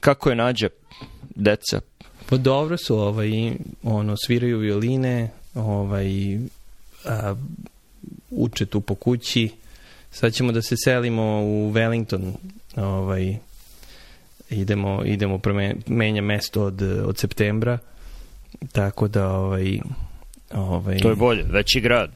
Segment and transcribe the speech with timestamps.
[0.00, 0.68] Kako je nađa
[1.36, 1.80] deca?
[2.26, 3.30] Pa dobro su, ovaj,
[3.82, 6.38] ono, sviraju violine, ovaj,
[7.04, 7.34] a,
[8.30, 9.50] uče tu po kući.
[10.10, 12.32] Sad ćemo da se selimo u Wellington,
[12.76, 13.36] ovaj,
[14.50, 17.78] idemo, idemo prome, menja mesto od, od septembra,
[18.72, 19.80] tako da, ovaj,
[20.54, 20.98] ovaj...
[20.98, 22.10] To je bolje, veći grad.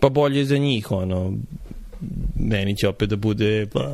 [0.00, 1.32] Pa bolje za njih, ono,
[2.40, 3.90] meni će opet da bude pa,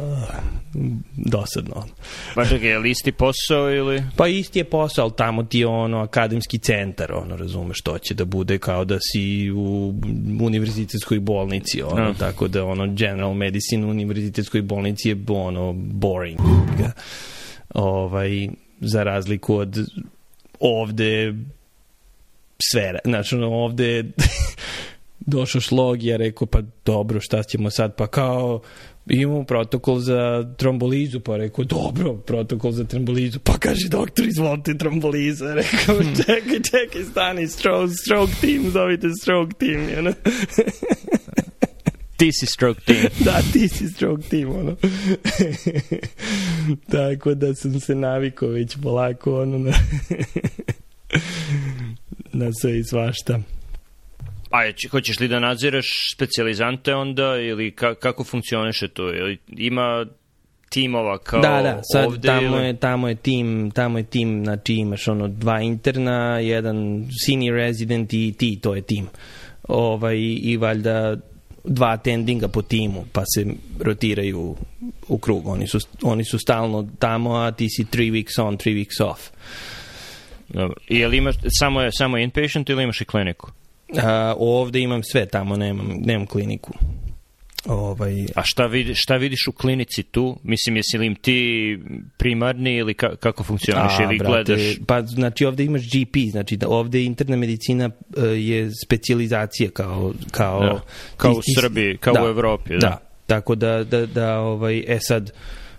[1.16, 1.86] dosadno.
[2.34, 4.02] Pa čekaj, je li isti posao ili?
[4.16, 8.14] Pa isti je posao, ali tamo ti je ono akademski centar, ono, razumeš, što će
[8.14, 9.94] da bude kao da si u
[10.40, 12.14] univerzitetskoj bolnici, ono, no.
[12.14, 16.40] tako da, ono, general medicine u univerzitetskoj bolnici je, ono, boring.
[17.74, 18.48] Ovaj,
[18.80, 19.76] za razliku od
[20.60, 21.34] ovde
[22.70, 24.04] sve, znači, ono, ovde
[25.26, 27.96] došao šlog, ja rekao, pa dobro, šta ćemo sad?
[27.96, 28.60] Pa kao,
[29.06, 35.54] imamo protokol za trombolizu, pa rekao, dobro, protokol za trombolizu, pa kaže, doktor, izvolite tromboliza,
[35.62, 40.14] rekao, čekaj, čekaj, stani, stroke, stroke team, zovite stroke team, you know?
[42.20, 43.06] ti si stroke team.
[43.24, 44.76] da, ti si stroke team, ono.
[46.90, 49.72] Tako da sam se navikao već polako, ono, na,
[52.32, 53.40] na sve i svašta.
[54.50, 59.02] A je, hoćeš li da nadziraš specializante onda ili ka, kako funkcioniše to?
[59.02, 60.06] Ili ima
[60.68, 62.66] timova kao da, da, sad ovde tamo ili...
[62.66, 68.12] je, tamo je tim, tamo je tim, znači imaš ono dva interna, jedan senior resident
[68.12, 69.06] i ti, to je tim.
[69.68, 71.16] Ovaj, I valjda
[71.64, 73.46] dva tendinga po timu, pa se
[73.80, 74.56] rotiraju
[75.08, 75.46] u krug.
[75.46, 79.20] Oni su, oni su stalno tamo, a ti si three weeks on, three weeks off.
[80.48, 80.76] Dobro.
[80.88, 83.50] I je li imaš, samo je, samo inpatient ili imaš i kliniku?
[84.02, 86.72] A, ovde imam sve, tamo nemam, nemam kliniku.
[87.66, 88.14] Ovaj...
[88.34, 90.38] A šta, vidi, šta vidiš u klinici tu?
[90.42, 91.78] Mislim, jesi li im ti
[92.16, 94.78] primarni ili ka, kako funkcioniš ili brate, gledaš?
[94.86, 100.14] Pa, znači, ovde imaš GP, znači da ovde interna medicina uh, je specializacija kao...
[100.30, 100.80] Kao, da,
[101.16, 102.70] kao u Srbiji, kao da, u Evropi.
[102.70, 105.32] Da, da tako da, da, da ovaj, e sad,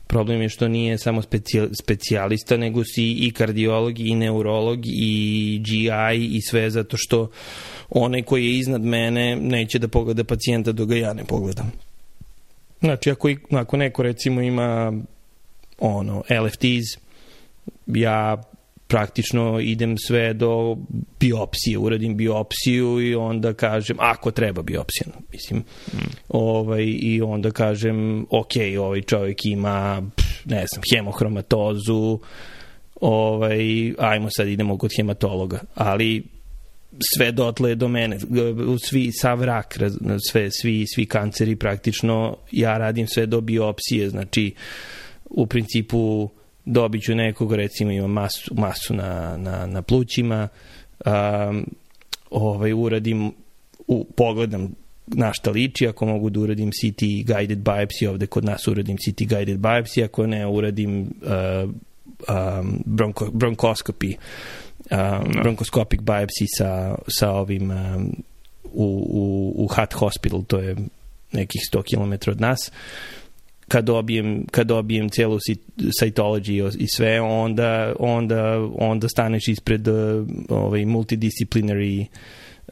[0.07, 6.25] problem je što nije samo specijal, specijalista, nego si i kardiolog, i neurolog, i GI,
[6.37, 7.29] i sve zato što
[7.91, 11.71] onaj koji je iznad mene neće da pogleda pacijenta dok ga ja ne pogledam.
[12.79, 14.93] Znači, ako, ako neko recimo ima
[15.79, 16.97] ono, LFTs,
[17.87, 18.43] ja
[18.87, 20.77] praktično idem sve do
[21.19, 25.59] biopsije, uradim biopsiju i onda kažem, ako treba biopsija, mislim,
[25.93, 25.97] mm.
[26.29, 30.01] ovaj, i onda kažem, ok, ovaj čovjek ima,
[30.45, 32.19] ne znam, hemohromatozu,
[33.01, 36.23] ovaj, ajmo sad idemo kod hematologa, ali
[36.99, 38.17] sve dotle do mene,
[38.83, 39.77] svi, sav rak,
[40.29, 44.53] sve, svi, svi kanceri praktično, ja radim sve do biopsije, znači
[45.25, 46.29] u principu
[46.65, 50.47] dobit ću nekog, recimo ima masu, masu na, na, na plućima,
[51.05, 51.65] um,
[52.29, 53.31] ovaj, uradim,
[53.87, 54.75] u, pogledam
[55.07, 59.27] na šta liči, ako mogu da uradim CT guided biopsy, ovde kod nas uradim CT
[59.27, 61.69] guided biopsy, ako ne uradim uh,
[62.29, 64.15] um, bronko, bronkoskopi
[64.91, 65.41] um, no.
[65.41, 68.23] bronkoskopik biopsy sa, sa ovim um,
[68.63, 70.75] u, u, u Hat Hospital, to je
[71.31, 72.71] nekih 100 km od nas.
[73.67, 75.39] Kad dobijem, kad dobijem celu
[76.01, 79.95] cytology i sve, onda, onda, onda staneš ispred uh,
[80.49, 82.05] ovaj, multidisciplinary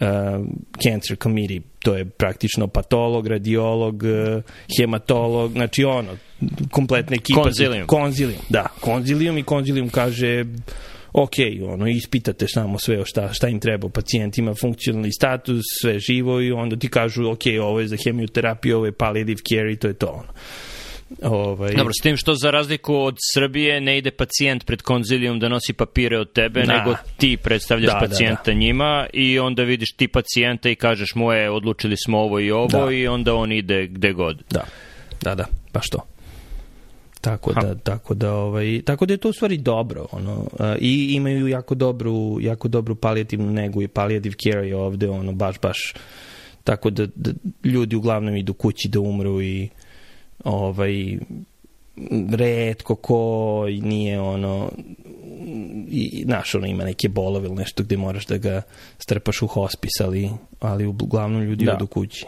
[0.01, 0.45] uh,
[0.83, 1.61] cancer committee.
[1.79, 4.43] To je praktično patolog, radiolog, uh,
[4.77, 6.17] hematolog, znači ono,
[6.71, 7.41] kompletna ekipa.
[7.41, 7.87] Konzilium.
[7.87, 8.67] Konzilium, da.
[8.79, 10.45] Konzilium i konzilium kaže
[11.13, 11.33] ok,
[11.73, 16.51] ono, ispitate samo sve o šta, šta im treba pacijentima, funkcionalni status, sve živo i
[16.51, 19.93] onda ti kažu, ok, ovo je za hemioterapiju, ovo je palliative care i to je
[19.93, 20.33] to, ono.
[21.21, 21.73] Ovaj...
[21.73, 25.73] Dobro, s tim što za razliku od Srbije ne ide pacijent pred konzilijom da nosi
[25.73, 26.77] papire od tebe, da.
[26.77, 28.59] nego ti predstavljaš da, pacijenta da, da.
[28.59, 32.85] njima i onda vidiš ti pacijenta i kažeš mu je, odlučili smo ovo i ovo
[32.85, 32.91] da.
[32.91, 34.43] i onda on ide gde god.
[34.49, 34.65] Da,
[35.21, 36.08] da, da, baš to.
[37.21, 40.47] Tako da, tako da, ovaj, tako da je to u stvari dobro, ono,
[40.79, 45.59] i imaju jako dobru, jako dobru palijativnu negu i palijativ care je ovde, ono, baš,
[45.59, 45.93] baš,
[46.63, 47.31] tako da, da
[47.63, 49.69] ljudi uglavnom idu kući da umru i,
[50.43, 51.17] ovaj,
[52.31, 54.71] redko ko nije ono
[55.87, 58.61] i, znaš, ono ima neke bolove ili nešto gde moraš da ga
[58.97, 60.29] strpaš u hospis, ali,
[60.59, 61.73] ali uglavnom ljudi da.
[61.73, 62.25] odu kući.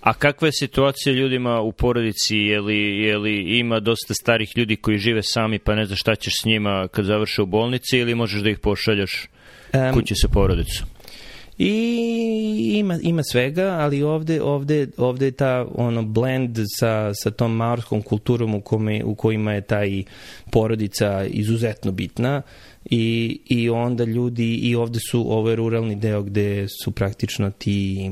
[0.00, 2.36] A kakva je situacija ljudima u porodici?
[2.36, 6.14] Je li, je li ima dosta starih ljudi koji žive sami pa ne znaš šta
[6.14, 9.26] ćeš s njima kad završe u bolnici ili možeš da ih pošaljaš
[9.72, 10.86] um, kući sa porodicom?
[11.58, 17.56] I ima, ima svega, ali ovde, ovde, ovde je ta ono blend sa, sa tom
[17.56, 20.02] maorskom kulturom u, kome, u kojima je taj
[20.50, 22.42] porodica izuzetno bitna
[22.84, 28.10] i, i onda ljudi i ovde su, ovo je ruralni deo gde su praktično ti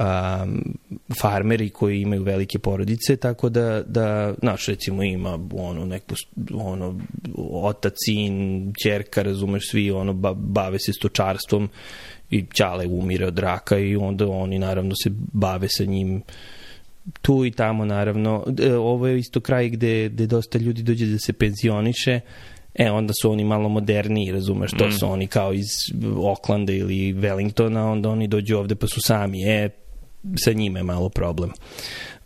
[0.00, 0.78] um,
[1.20, 6.14] farmeri koji imaju velike porodice, tako da, da naš recimo ima ono, neku,
[6.54, 7.00] ono,
[7.52, 11.68] otac, sin, čerka, razumeš, svi ono, bave se stočarstvom
[12.30, 16.22] i Ćale umire od raka i onda oni naravno se bave sa njim
[17.22, 18.44] tu i tamo naravno.
[18.62, 22.20] E, ovo je isto kraj gde, gde dosta ljudi dođe da se penzioniše
[22.78, 24.92] E, onda su oni malo moderniji, razumeš, to mm.
[24.92, 25.66] su oni kao iz
[26.16, 29.44] Oklanda ili Wellingtona, onda oni dođu ovde pa su sami.
[29.44, 29.68] E,
[30.44, 31.50] sa njima je malo problem.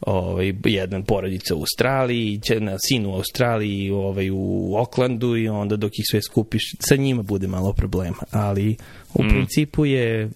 [0.01, 5.93] Ovaj, jedan porodica u Australiji, na sinu u Australiji, ovaj, u Oklandu i onda dok
[5.99, 8.23] ih sve skupiš, sa njima bude malo problema.
[8.31, 8.77] Ali
[9.15, 9.29] u mm.
[9.29, 10.31] principu je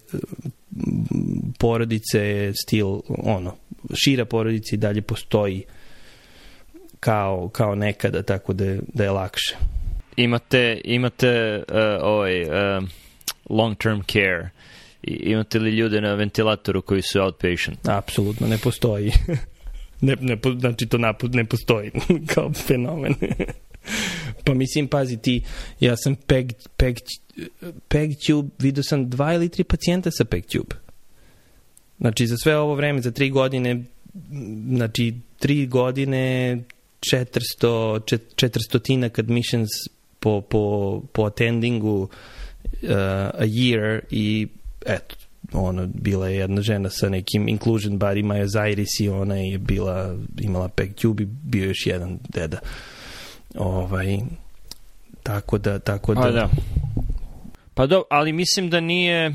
[1.59, 3.55] porodice stil, ono,
[3.93, 5.63] šira porodica i dalje postoji
[6.99, 9.57] kao, kao nekada, tako da, da je lakše.
[10.17, 12.83] Imate, imate uh, ovaj, uh,
[13.49, 14.49] long-term care
[15.07, 17.87] imate li ljude na ventilatoru koji su outpatient?
[17.87, 19.11] Apsolutno, ne postoji.
[20.01, 21.91] ne, ne, znači to naput, ne postoji
[22.33, 23.13] kao fenomen.
[24.45, 25.43] pa mislim, pazi ti,
[25.79, 26.95] ja sam peg, peg,
[27.87, 30.75] peg tube, vidio sam dva ili tri pacijenta sa peg tube.
[31.99, 33.83] Znači, za sve ovo vreme, za tri godine,
[34.67, 36.57] znači, tri godine,
[37.13, 37.99] 400,
[38.35, 39.69] 400 admissions
[40.27, 42.09] po, po, po attendingu uh,
[43.33, 44.47] a year i
[44.85, 45.15] eto,
[45.53, 50.15] ono, bila je jedna žena sa nekim inclusion barima je Zairis i ona je bila,
[50.39, 52.59] imala peg tube i bio još jedan deda.
[53.55, 54.19] Ovaj,
[55.23, 56.21] tako da, tako da...
[56.21, 56.49] Pa da.
[57.73, 59.33] Pa do, ali mislim da nije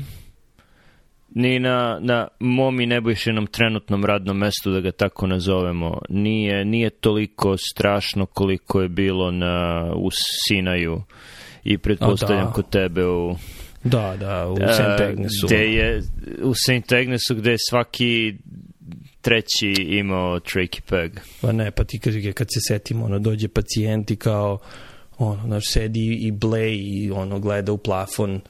[1.35, 6.89] ni na, na mom i nebojšenom trenutnom radnom mestu, da ga tako nazovemo, nije, nije
[6.89, 10.09] toliko strašno koliko je bilo na, u
[10.47, 11.01] Sinaju
[11.63, 12.51] i pretpostavljam da.
[12.51, 13.35] kod tebe u
[13.83, 15.01] Da, da, u St.
[15.01, 15.47] Agnesu.
[15.47, 16.01] Gde je,
[16.43, 16.91] u St.
[16.91, 18.33] Agnesu gde je svaki
[19.21, 21.19] treći imao trachea peg.
[21.41, 24.59] Pa ne, pa ti kad, kad se setimo, ono, dođe pacijent i kao,
[25.17, 28.41] ono, znaš, sedi i blej i ono, gleda u plafon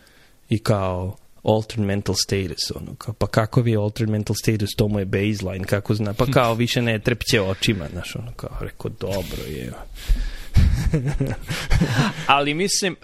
[0.50, 5.00] i kao, altered mental status, ono, kao, pa kako je altered mental status, to mu
[5.00, 9.44] je baseline, kako zna, pa kao više ne trepće očima, znaš, ono, kao, rekao, dobro
[9.48, 9.74] je.
[12.28, 12.96] Ali mislim,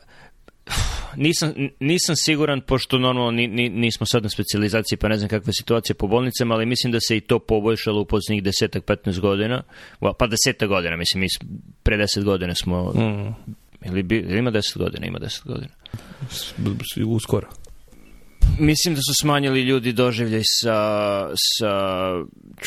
[1.16, 5.50] nisam, nisam siguran, pošto normalno ni, ni, nismo sad na specializaciji, pa ne znam kakva
[5.50, 9.20] je situacija po bolnicama, ali mislim da se i to poboljšalo u posljednjih desetak, 15
[9.20, 9.64] godina.
[10.18, 11.28] Pa desetak godina, mislim, mi
[11.84, 12.94] pre deset godina smo...
[12.94, 13.36] Mm.
[13.86, 15.08] Ili, bi, ili ima deset godina?
[15.08, 15.72] Ima deset godina.
[17.06, 17.48] Uskoro.
[18.60, 21.72] Mislim da su smanjili ljudi doživljaj sa, sa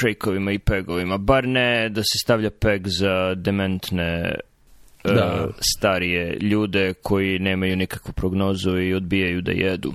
[0.01, 1.19] trejkovima i pegovima.
[1.19, 4.35] Bar ne da se stavlja peg za dementne
[5.05, 5.47] da.
[5.49, 9.93] uh, starije ljude koji nemaju nikakvu prognozu i odbijaju da jedu.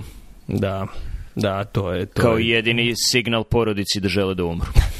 [0.48, 0.86] Da,
[1.34, 2.06] da, to je...
[2.06, 2.48] To Kao je...
[2.48, 4.66] jedini signal porodici da žele da umru.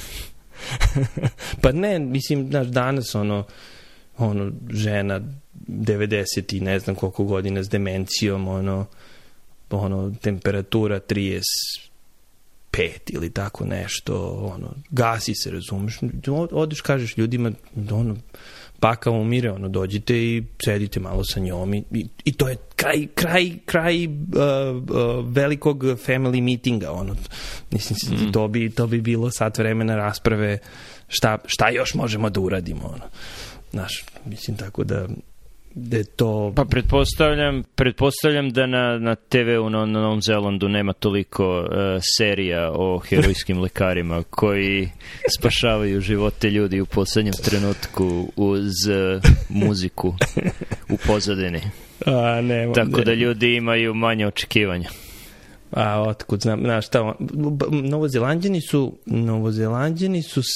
[1.63, 3.45] pa ne, mislim, znaš, danas ono,
[4.19, 5.21] ono, žena
[5.69, 8.87] 90 i ne znam koliko godina s demencijom, ono,
[9.71, 11.41] ono, temperatura 35
[13.09, 15.99] ili tako nešto, ono, gasi se, razumeš,
[16.51, 17.53] odeš, kažeš ljudima,
[17.91, 18.17] ono,
[18.81, 21.85] baka umire, ono, dođite i sedite malo sa njom i,
[22.25, 27.17] i to je kraj, kraj, kraj uh, uh, velikog family meetinga, ono,
[27.71, 28.33] mislim, mm.
[28.33, 30.59] to, bi, to bi bilo sat vremena rasprave
[31.09, 33.05] šta, šta još možemo da uradimo, ono.
[33.71, 35.09] Znaš, mislim, tako da
[35.75, 36.53] da je to...
[36.57, 41.67] Pa pretpostavljam, pretpostavljam da na, na TV-u na, na Novom Zelandu nema toliko uh,
[42.19, 44.89] serija o herojskim lekarima koji
[45.39, 50.15] spašavaju živote ljudi u poslednjem trenutku uz uh, muziku
[50.95, 51.61] u pozadini.
[52.07, 54.89] A, nema, Tako da ljudi imaju manje očekivanja.
[55.71, 57.15] A otkud znam, znaš šta,
[57.71, 60.49] Novozelanđani su Novozelanđani su s,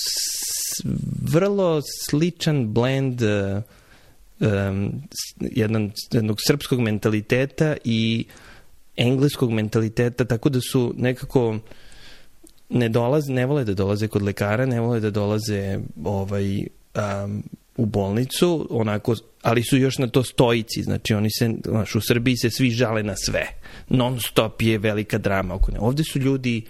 [1.32, 3.62] vrlo sličan blend uh,
[4.42, 5.02] um,
[5.40, 8.24] jedan, jednog srpskog mentaliteta i
[8.96, 11.58] engleskog mentaliteta, tako da su nekako
[12.68, 16.58] ne dolaze, ne vole da dolaze kod lekara, ne vole da dolaze ovaj,
[16.94, 17.42] um,
[17.76, 22.36] u bolnicu, onako, ali su još na to stojici, znači oni se, znaš, u Srbiji
[22.36, 23.46] se svi žale na sve.
[23.88, 25.78] Non stop je velika drama oko ne.
[25.80, 26.62] Ovde su ljudi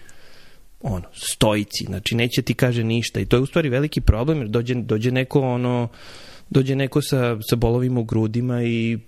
[0.81, 4.49] ono, stojici, znači neće ti kaže ništa i to je u stvari veliki problem jer
[4.49, 5.89] dođe, dođe neko ono
[6.53, 8.99] dođe neko sa, sa bolovima u grudima i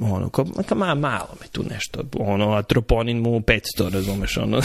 [0.00, 4.60] ono, kao, kao ma, malo me tu nešto, ono, a troponin mu 500, razumeš, ono,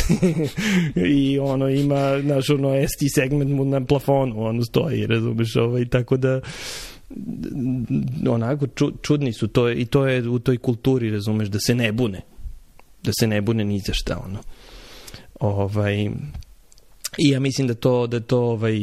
[1.21, 6.17] i ono, ima, znaš, ono, ST segment mu na plafonu, ono, stoji, razumeš, ovaj, tako
[6.17, 6.41] da,
[8.29, 11.91] onako, ču, čudni su to, i to je u toj kulturi, razumeš, da se ne
[11.91, 12.21] bune,
[13.03, 14.39] da se ne bune ni za šta, ono,
[15.39, 16.09] ovaj,
[17.17, 18.79] I ja mislim da to da to ovaj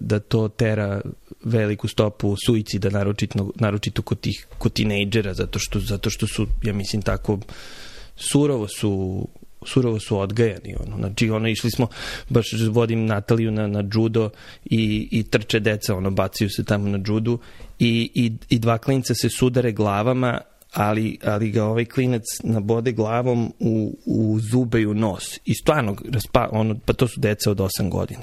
[0.00, 1.00] da to tera
[1.44, 6.72] veliku stopu suicida naročito naročito kod tih kod tinejdžera zato što zato što su ja
[6.72, 7.38] mislim tako
[8.16, 9.28] surovo su
[9.66, 10.96] surovo su odgajani ono.
[10.96, 11.88] Znači ono išli smo
[12.28, 14.30] baš vodim Nataliju na na judo
[14.64, 17.38] i i trče deca ono bacaju se tamo na judu
[17.78, 20.40] i i i dva klinca se sudare glavama
[20.72, 25.40] ali, ali ga ovaj klinac nabode glavom u, u zube i u nos.
[25.44, 28.22] I stvarno, raspa, ono, pa to su deca od 8 godina.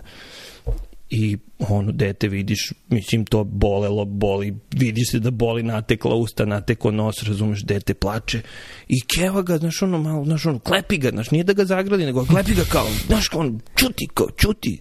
[1.10, 6.92] I ono, dete vidiš, mislim, to bolelo, boli, vidi se da boli, natekla usta, nateko
[6.92, 8.42] nos, razumeš, dete plače.
[8.88, 12.06] I keva ga, znaš, ono, malo, znaš, ono, klepi ga, znaš, nije da ga zagradi,
[12.06, 14.80] nego klepi ga kao, znaš, on, čuti, kao, čuti,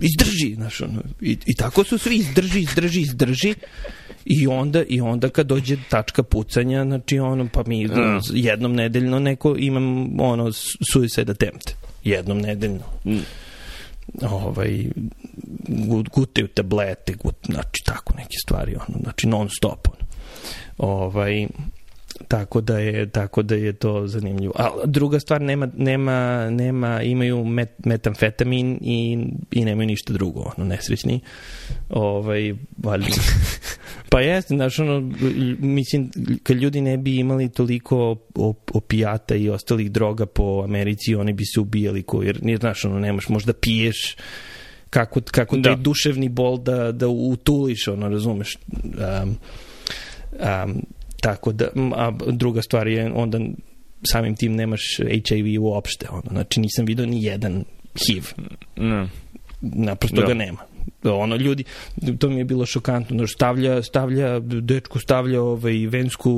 [0.00, 1.02] izdrži, znaš, ono.
[1.20, 3.54] I, I tako su svi, izdrži, izdrži, izdrži.
[4.30, 8.20] I onda, I onda kad dođe tačka pucanja, znači ono, pa mi mm.
[8.32, 10.52] jednom nedeljno neko imam ono
[10.92, 11.70] suicide attempt.
[12.04, 12.84] Jednom nedeljno.
[13.04, 13.18] Mm.
[14.22, 14.84] Ovaj,
[16.14, 19.88] gutaju tablete, gut, znači tako neke stvari, ono, znači non stop.
[19.88, 20.08] Ono.
[20.78, 21.46] Ovaj,
[22.28, 24.52] tako da je tako da je to zanimljivo.
[24.56, 30.68] A druga stvar nema nema nema imaju met, metamfetamin i i nemaju ništa drugo, ono
[30.68, 31.20] nesrećni.
[31.90, 33.08] Ovaj valjda.
[34.10, 35.12] pa jeste, znači ono
[35.58, 36.10] mislim
[36.42, 38.16] kad ljudi ne bi imali toliko
[38.74, 42.98] opijata i ostalih droga po Americi, oni bi se ubijali ko jer nije znaš ono
[42.98, 44.16] nemaš možda piješ
[44.90, 45.62] kako kako da.
[45.62, 48.56] taj duševni bol da da utuliš ono razumeš
[49.22, 49.36] um,
[50.64, 50.82] um,
[51.20, 53.38] Tako da, a druga stvar je onda
[54.12, 54.80] samim tim nemaš
[55.28, 56.06] HIV uopšte.
[56.10, 56.30] Ono.
[56.30, 57.64] Znači nisam vidio ni jedan
[58.06, 58.24] HIV.
[58.76, 59.08] No.
[59.60, 60.26] Naprosto da.
[60.26, 60.67] ga nema
[61.04, 61.64] ono ljudi
[62.18, 66.30] to mi je bilo šokantno znači stavlja stavlja dečko stavlja ovaj vensku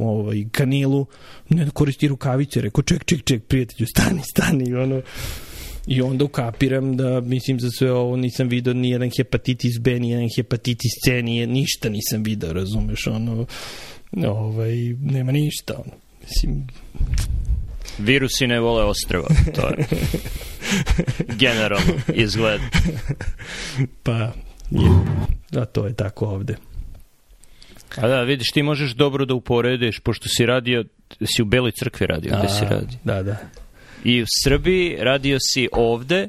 [0.00, 1.06] ovaj kanilu
[1.48, 5.02] ne koristi rukavice rekao ček ček ček prijatelju stani stani ono.
[5.86, 10.10] I onda ukapiram da, mislim, za sve ovo nisam video ni jedan hepatitis B, ni
[10.10, 13.46] jedan hepatitis C, nije, ništa nisam video, razumeš, ono,
[14.26, 15.92] ovaj, nema ništa, ono,
[16.22, 16.66] mislim...
[17.98, 19.86] Virusi ne vole ostrava, to je
[21.42, 22.60] generalno izgled.
[24.02, 24.12] Pa,
[24.70, 24.90] je,
[25.50, 26.56] da, to je tako ovde.
[27.96, 30.84] A da, vidiš, ti možeš dobro da uporediš, pošto si radio,
[31.36, 32.98] si u Beloj crkvi radio, gde si radio.
[33.04, 33.36] Da, da
[34.06, 36.28] i u Srbiji, radio si ovde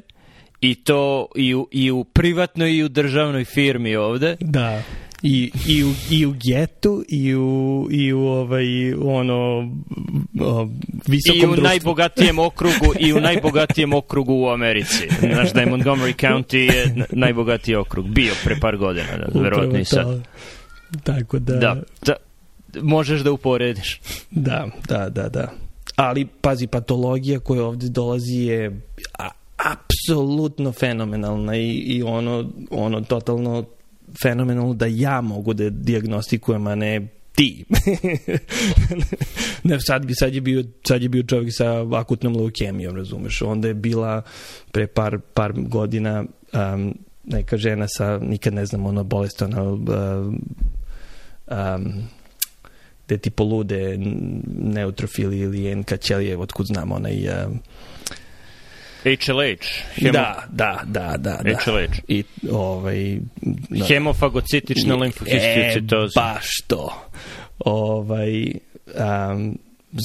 [0.60, 4.36] i to i u, i u privatnoj i u državnoj firmi ovde.
[4.40, 4.82] Da.
[5.22, 9.70] I, i, u, i u getu i u, i u ovaj, ono,
[10.40, 10.68] o,
[11.06, 11.62] visokom I u društvu.
[11.62, 15.08] najbogatijem okrugu i u najbogatijem okrugu u Americi.
[15.20, 18.08] Znaš da je Montgomery County je najbogatiji okrug.
[18.08, 20.28] Bio pre par godina, da, verovatno i sad.
[21.04, 21.52] Tako da...
[21.52, 22.14] Da, da,
[22.82, 24.00] možeš da uporediš.
[24.30, 25.52] Da, da, da, da
[25.98, 28.80] ali pazi, patologija koja ovde dolazi je
[29.18, 33.64] a, apsolutno fenomenalna i, i ono, ono totalno
[34.22, 37.64] fenomenalno da ja mogu da diagnostikujem, a ne ti.
[39.68, 43.42] ne, sad, bi, sad, je bio, sad je bio čovjek sa akutnom leukemijom, razumeš.
[43.42, 44.22] Onda je bila
[44.72, 46.24] pre par, par godina
[46.74, 49.86] um, neka žena sa, nikad ne znam, ona bolest, ona um,
[51.46, 51.92] um,
[53.06, 53.98] gde ti polude
[54.58, 57.28] neutrofili ili NK ćelije, otkud znam onaj...
[57.28, 57.56] Uh,
[59.02, 59.66] HLH.
[59.94, 60.12] Hemo...
[60.12, 61.40] Da, da, da, da.
[61.42, 61.58] da.
[61.64, 61.98] HLH.
[62.08, 63.84] I, ovaj, da.
[63.84, 66.20] Hemofagocitična limfocistioza.
[66.20, 66.94] E, baš to.
[67.58, 68.52] Ovaj,
[69.30, 69.58] um,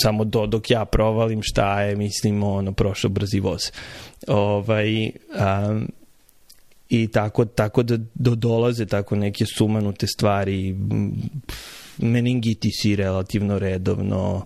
[0.03, 3.71] samo do, dok ja provalim šta je, mislim, ono, prošao brzi voz.
[4.27, 5.89] Ovaj, um,
[6.89, 10.75] I tako, tako da do, dolaze tako neke sumanute stvari,
[11.47, 14.45] pff, meningitisi relativno redovno,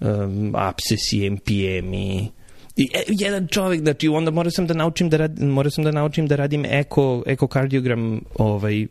[0.00, 2.28] um, abscesi, MPM-i,
[2.76, 5.90] I e, jedan čovek, znači onda morao sam da naučim da radim, morao sam da
[5.90, 8.86] naučim da radim eko, ekokardiogram, ovaj,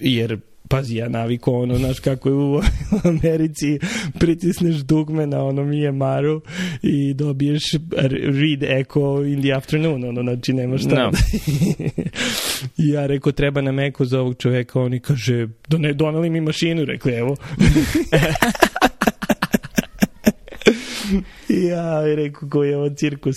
[0.00, 2.60] jer pazi, ja naviko ono, znaš kako je u
[3.10, 3.78] Americi,
[4.18, 6.40] pritisneš dugme na ono Mijemaru
[6.82, 7.62] i dobiješ
[8.40, 10.94] read echo in the afternoon, ono, znači nema šta.
[10.94, 11.10] No.
[12.84, 15.48] I ja rekao, treba nam eko za ovog čoveka, oni kaže,
[15.78, 17.36] ne, doneli mi mašinu, rekli, evo.
[21.56, 23.36] I ja rekao koji je ovo cirkus.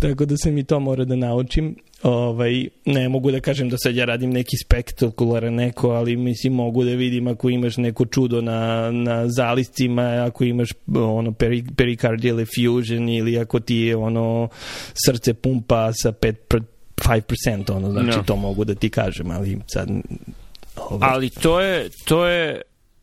[0.00, 1.76] Tako da se mi to mora da naučim.
[2.02, 6.84] Ovaj, ne mogu da kažem da sad ja radim neki spektakularan neko, ali mislim mogu
[6.84, 13.08] da vidim ako imaš neko čudo na, na zaliscima, ako imaš ono peri, pericardial effusion
[13.08, 14.48] ili ako ti je ono
[15.06, 16.62] srce pumpa sa 5
[16.96, 18.24] 5% ono, znači no.
[18.26, 19.88] to mogu da ti kažem, ali sad
[20.76, 21.10] Ovaj.
[21.12, 22.60] Ali to je, to je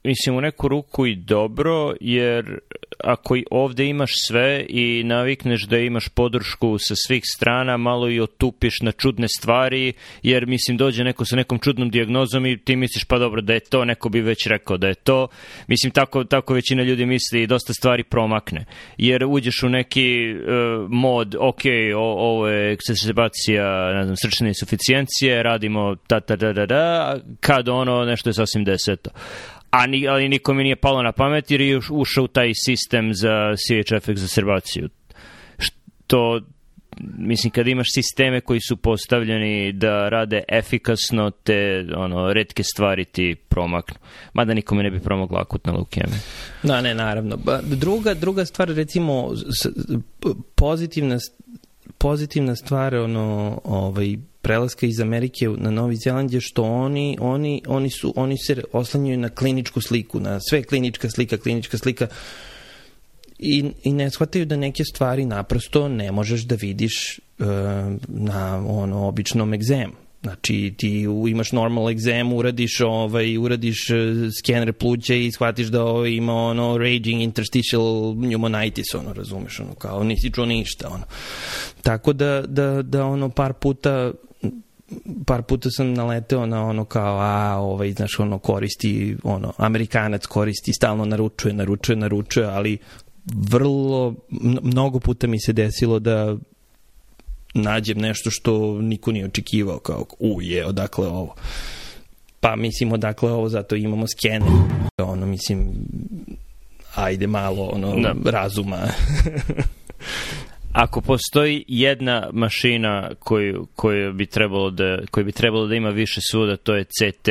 [0.08, 2.60] mislim u neku ruku i dobro, jer
[3.04, 8.82] ako ovde imaš sve i navikneš da imaš podršku sa svih strana, malo i otupiš
[8.82, 13.18] na čudne stvari, jer mislim dođe neko sa nekom čudnom dijagnozom i ti misliš pa
[13.18, 15.28] dobro da je to, neko bi već rekao da je to.
[15.68, 18.66] Mislim tako, tako većina ljudi misli i dosta stvari promakne.
[18.98, 21.62] Jer uđeš u neki uh, mod, ok,
[21.96, 27.70] o, ovo je eksesebacija, ne znam, srčne insuficijencije, radimo ta ta da da da, kad
[27.70, 29.10] ono nešto je sasvim deseto
[29.78, 33.56] a ni, ali nikome nije palo na pamet jer je ušao u taj sistem za
[33.56, 34.90] CHF exacerbaciju.
[35.58, 36.42] Što,
[37.18, 43.36] mislim, kad imaš sisteme koji su postavljeni da rade efikasno, te ono, redke stvari ti
[43.50, 43.96] promaknu.
[44.34, 46.20] Mada nikome ne bi promogla akutna leukemija.
[46.64, 47.38] Da, ne, naravno.
[47.64, 49.34] Druga, druga stvar, recimo,
[50.56, 51.18] pozitivna,
[51.98, 54.18] pozitivna stvar, ono, ovaj,
[54.48, 59.18] prelaska iz Amerike na Novi Zeland je što oni, oni, oni, su, oni se oslanjaju
[59.18, 62.08] na kliničku sliku, na sve klinička slika, klinička slika
[63.40, 67.48] i, i ne shvataju da neke stvari naprosto ne možeš da vidiš uh,
[68.08, 69.94] na ono običnom egzemu.
[70.24, 73.96] Znači ti imaš normal egzem, uradiš ovaj uradiš e,
[74.40, 80.04] skener pluća i shvatiš da ovaj ima ono raging interstitial pneumonitis, ono razumeš, ono kao
[80.04, 81.04] nisi čuo ništa, ono.
[81.82, 84.12] Tako da da da ono par puta
[85.26, 90.74] par puta sam naleteo na ono kao, a, ovaj, znaš, ono, koristi, ono, Amerikanac koristi,
[90.74, 92.78] stalno naručuje, naručuje, naručuje, ali
[93.26, 94.16] vrlo,
[94.62, 96.38] mnogo puta mi se desilo da
[97.54, 101.36] nađem nešto što niko nije očekivao, kao, u, je, odakle ovo.
[102.40, 104.50] Pa mislim, odakle ovo, zato imamo skener.
[104.98, 105.74] Ono, mislim,
[106.96, 108.32] ajde malo, ono, da.
[108.32, 108.78] razuma.
[110.78, 116.22] ako postoji jedna mašina koju, koju bi trebalo da, koju bi trebalo da ima više
[116.32, 117.30] suda, to je CT,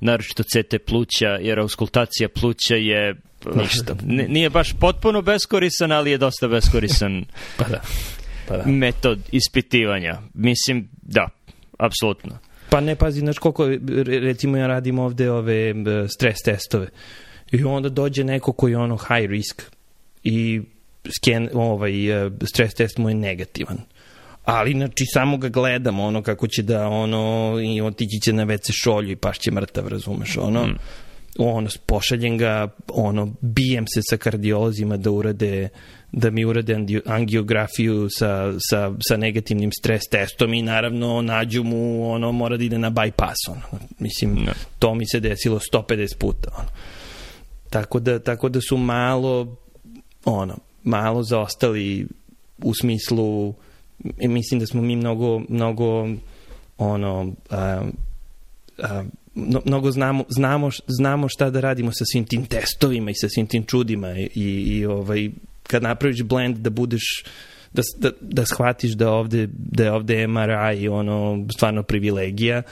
[0.00, 3.14] naročito CT pluća, jer auskultacija pluća je
[3.54, 3.94] ništa.
[4.34, 7.24] Nije baš potpuno beskorisan, ali je dosta beskorisan
[7.58, 7.80] pa da.
[8.48, 8.66] Pa da.
[8.66, 10.18] metod ispitivanja.
[10.34, 11.28] Mislim, da,
[11.78, 12.38] apsolutno.
[12.70, 13.68] Pa ne, pazi, znaš koliko,
[14.06, 15.74] recimo ja radim ovde ove
[16.16, 16.88] stres testove
[17.52, 19.62] i onda dođe neko koji je ono high risk
[20.24, 20.60] i
[21.10, 23.78] sken, ovaj, e, stres test mu je negativan
[24.44, 28.70] ali znači samo ga gledam ono kako će da ono i otići će na WC
[28.82, 30.78] šolju i pašće mrtav razumeš ono mm.
[31.38, 35.68] ono pošaljem ga ono bijem se sa kardiolozima da urade
[36.12, 42.32] da mi urade angiografiju sa, sa, sa negativnim stres testom i naravno nađu mu ono
[42.32, 43.62] mora da ide na bypass ono.
[43.98, 44.52] mislim no.
[44.78, 46.68] to mi se desilo 150 puta ono.
[47.70, 49.56] tako da tako da su malo
[50.24, 52.06] ono malo zaostali
[52.58, 53.54] u smislu
[54.20, 56.08] mislim da smo mi mnogo mnogo
[56.78, 57.82] ono a,
[58.78, 59.04] a,
[59.64, 63.64] mnogo znamo, znamo, znamo šta da radimo sa svim tim testovima i sa svim tim
[63.64, 65.30] čudima i, i ovaj,
[65.62, 67.24] kad napraviš blend da budeš
[67.72, 72.62] da, da, da shvatiš da ovde, da je ovde MRI ono stvarno privilegija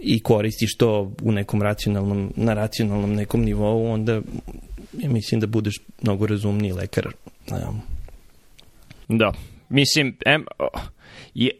[0.00, 4.12] i koristiš to u nekom racionalnom, na racionalnom nekom nivou, onda
[4.98, 7.08] ja mislim da budeš mnogo razumniji lekar.
[9.08, 9.32] Da.
[9.68, 10.44] Mislim, em,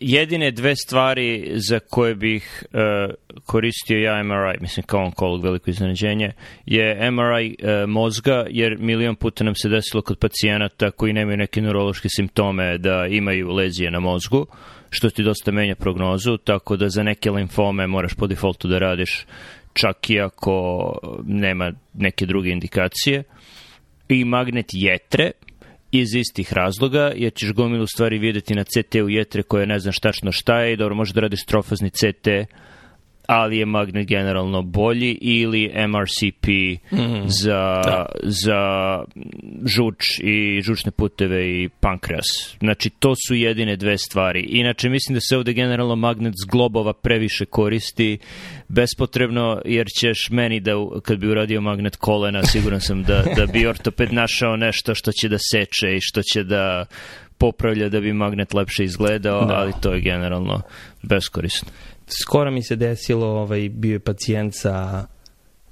[0.00, 6.32] jedine dve stvari za koje bih uh, koristio ja MRI, mislim kao onkolog veliko iznenađenje,
[6.66, 11.36] je MRI uh, e, mozga, jer milion puta nam se desilo kod pacijenata koji nemaju
[11.36, 14.46] neke neurološke simptome da imaju lezije na mozgu,
[14.90, 19.26] što ti dosta menja prognozu, tako da za neke limfome moraš po defaultu da radiš
[19.72, 20.94] čak i ako
[21.26, 23.22] nema neke druge indikacije.
[24.08, 25.30] I magnet jetre,
[25.92, 30.32] iz istih razloga, jer ćeš gomilu stvari videti na CT-u jetre koje ne znam štačno
[30.32, 32.28] šta je i dobro, može da radiš trofazni CT,
[33.28, 36.46] ali je magnet generalno bolji ili MRCP
[36.92, 38.06] mm, za, da.
[38.22, 38.60] za
[39.76, 42.56] žuč i žučne puteve i pankreas.
[42.58, 44.40] Znači, to su jedine dve stvari.
[44.40, 48.18] Inače, mislim da se ovde generalno magnet z globova previše koristi
[48.68, 53.66] bespotrebno, jer ćeš meni da, kad bi uradio magnet kolena, siguran sam da, da bi
[53.66, 56.86] ortoped našao nešto što će da seče i što će da
[57.38, 59.54] popravlja da bi magnet lepše izgledao, da.
[59.54, 60.62] ali to je generalno
[61.02, 61.68] beskorisno
[62.22, 65.06] skoro mi se desilo, ovaj, bio je pacijent sa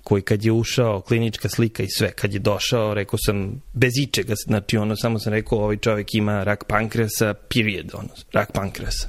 [0.03, 4.35] koji kad je ušao, klinička slika i sve, kad je došao, rekao sam, bez ičega,
[4.47, 9.09] znači ono, samo sam rekao, ovaj čovjek ima rak pankreasa, period, ono, rak pankreasa.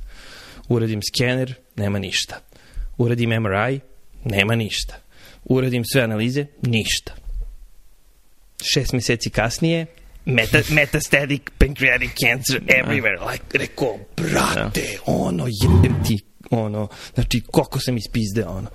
[0.69, 2.39] Uradim skener, nema ništa.
[2.97, 3.79] Uradim MRI,
[4.25, 4.95] nema ništa.
[5.45, 7.13] Uradim sve analize, ništa.
[8.73, 9.85] Šest meseci kasnije,
[10.25, 13.31] meta, metastatic pancreatic cancer everywhere.
[13.31, 16.19] Like, rekao, brate, ono, jebem ti,
[16.51, 18.67] ono, znači, koliko sam ispizde, ono.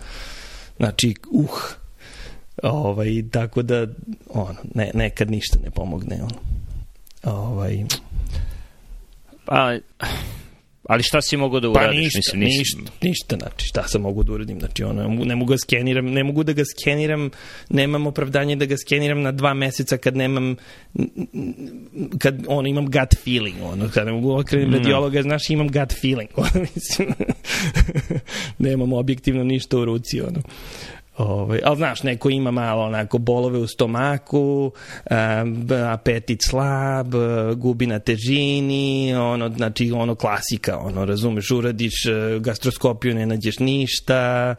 [0.76, 1.60] Znači, uh,
[2.62, 3.86] ovaj, tako da,
[4.28, 6.38] ono, ne, nekad ništa ne pomogne, ono.
[7.22, 7.84] Ovaj,
[9.44, 9.78] Pa,
[10.92, 12.12] ali šta si mogu da pa uradiš?
[12.12, 15.50] Pa ništa, Mislim, ništa, ništa, znači šta sam mogu da uradim, znači ono, ne mogu,
[15.50, 17.30] ga skeniram, ne mogu da ga skeniram,
[17.68, 20.56] nemam opravdanje da ga skeniram na dva meseca kad nemam,
[22.18, 24.74] kad ono, imam gut feeling, ono, kad ne mogu okrenim mm.
[24.74, 27.08] radiologa, znaš, imam gut feeling, ono, mislim,
[28.68, 30.42] nemam objektivno ništa u ruci, ono.
[31.16, 34.72] Ovaj, ali znaš, neko ima malo onako bolove u stomaku,
[35.92, 37.14] apetit slab,
[37.56, 44.54] gubi na težini, ono, znači ono klasika, ono, razumeš, uradiš e, gastroskopiju, ne nađeš ništa,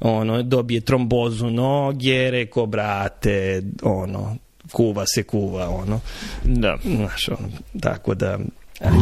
[0.00, 4.36] ono, dobije trombozu noge, reko, brate, ono,
[4.72, 6.00] kuva se kuva, ono.
[6.44, 6.76] Da.
[6.96, 7.48] Znaš, ono,
[7.80, 8.38] tako da,
[8.80, 8.92] aj,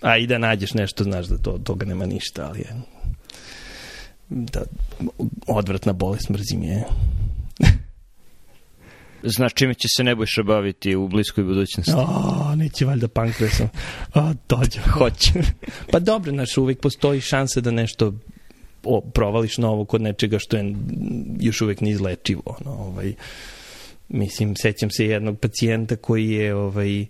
[0.00, 2.74] a i da nađeš nešto, znaš da to, toga nema ništa, ali je,
[4.28, 4.62] da,
[5.46, 6.84] odvratna bolest, mrzim je.
[9.22, 11.92] Znaš čime će se Nebojša baviti u bliskoj budućnosti?
[11.96, 13.68] O, neće valjda pankresom.
[14.14, 14.80] O, dođe.
[14.98, 15.32] Hoće.
[15.92, 18.12] pa dobro, znaš, uvek postoji šansa da nešto
[18.84, 20.74] o, provališ novo kod nečega što je
[21.40, 22.42] još uvek neizlečivo.
[22.46, 23.14] Ono, ovaj,
[24.08, 27.06] mislim, sećam se jednog pacijenta koji je ovaj,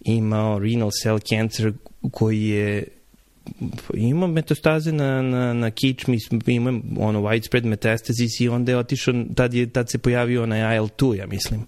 [0.00, 1.72] imao renal cell cancer
[2.10, 2.88] koji je
[3.94, 9.54] imam metastaze na, na, na kičmi, imam ono widespread metastasis i onda je otišao, tad,
[9.54, 11.60] je, tad se pojavio onaj IL-2, ja mislim.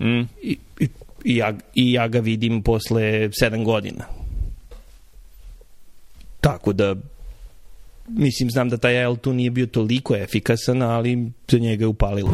[0.00, 0.28] Mm.
[0.42, 0.88] I, i,
[1.24, 4.04] i, ja, I ja ga vidim posle sedam godina.
[6.40, 6.96] Tako da
[8.08, 12.30] mislim, znam da taj IL-2 nije bio toliko efikasan, ali za njega je upalilo.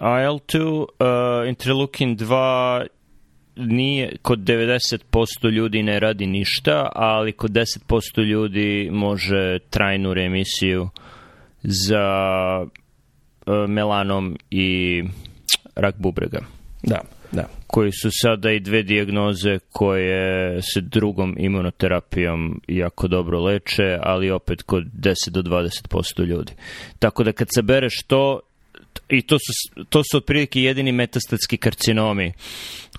[0.00, 2.86] IL-2, uh, interleukin 2
[3.58, 10.88] nije, kod 90% ljudi ne radi ništa, ali kod 10% ljudi može trajnu remisiju
[11.62, 12.06] za
[12.60, 15.02] uh, melanom i
[15.74, 16.40] rak bubrega.
[16.82, 17.00] Da,
[17.32, 17.44] da.
[17.66, 24.62] Koji su sada i dve dijagnoze koje se drugom imunoterapijom jako dobro leče, ali opet
[24.62, 26.52] kod 10 do 20% ljudi.
[26.98, 28.40] Tako da kad sabereš to,
[29.08, 32.32] i to su, to su otprilike jedini metastatski karcinomi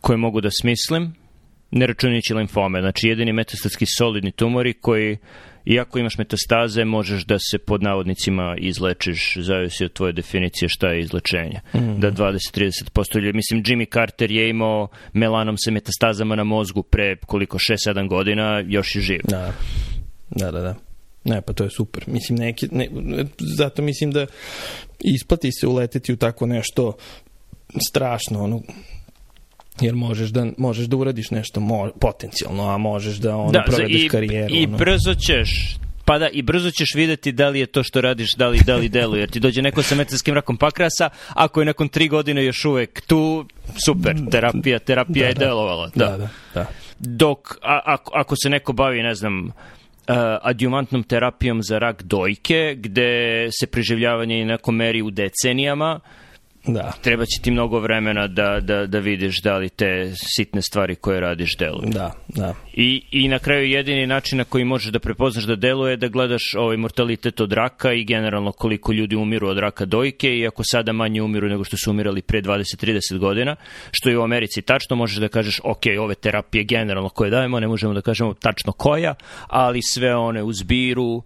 [0.01, 1.13] koje mogu da smislim,
[1.71, 5.17] ne računajući limfome, znači jedini metastatski solidni tumori koji,
[5.65, 10.99] iako imaš metastaze, možeš da se pod navodnicima izlečiš, zavisi od tvoje definicije šta je
[10.99, 11.59] izlečenje.
[11.75, 11.99] Mm.
[11.99, 17.57] Da 20-30% ljudi, mislim, Jimmy Carter je imao melanom sa metastazama na mozgu pre koliko,
[17.57, 19.19] 6-7 godina, još je živ.
[19.23, 19.53] Da,
[20.29, 20.61] da, da.
[20.61, 20.88] da.
[21.29, 22.03] Ne, pa to je super.
[22.07, 22.87] Mislim, neki, ne,
[23.57, 24.25] zato mislim da
[24.99, 26.97] isplati se uleteti u tako nešto
[27.89, 28.61] strašno, ono,
[29.81, 34.03] jer možeš da, možeš da uradiš nešto mo, potencijalno, a možeš da ono, da, provedeš
[34.03, 34.55] i, karijeru.
[34.55, 34.77] I ono.
[34.77, 38.47] brzo ćeš pa da, i brzo ćeš videti da li je to što radiš, da
[38.47, 39.19] li, da li deluje.
[39.19, 43.01] Jer ti dođe neko sa metanskim rakom pakrasa, ako je nakon tri godine još uvek
[43.01, 43.45] tu,
[43.85, 45.45] super, terapija, terapija da, je da.
[45.45, 45.89] delovala.
[45.95, 46.29] Da, da, da.
[46.53, 46.65] da.
[46.99, 49.51] Dok, a, ako, ako se neko bavi, ne znam,
[50.41, 55.99] adjuvantnom terapijom za rak dojke, gde se preživljavanje inako meri u decenijama,
[56.67, 56.91] Da.
[57.01, 61.19] Treba će ti mnogo vremena da, da, da vidiš da li te sitne stvari koje
[61.19, 61.89] radiš deluju.
[61.89, 62.53] Da, da.
[62.73, 66.07] I, I na kraju jedini način na koji možeš da prepoznaš da deluje je da
[66.07, 70.63] gledaš ovaj mortalitet od raka i generalno koliko ljudi umiru od raka dojke i ako
[70.65, 73.55] sada manje umiru nego što su umirali pre 20-30 godina,
[73.91, 77.67] što je u Americi tačno, možeš da kažeš ok, ove terapije generalno koje dajemo, ne
[77.67, 79.15] možemo da kažemo tačno koja,
[79.47, 81.23] ali sve one u zbiru uh,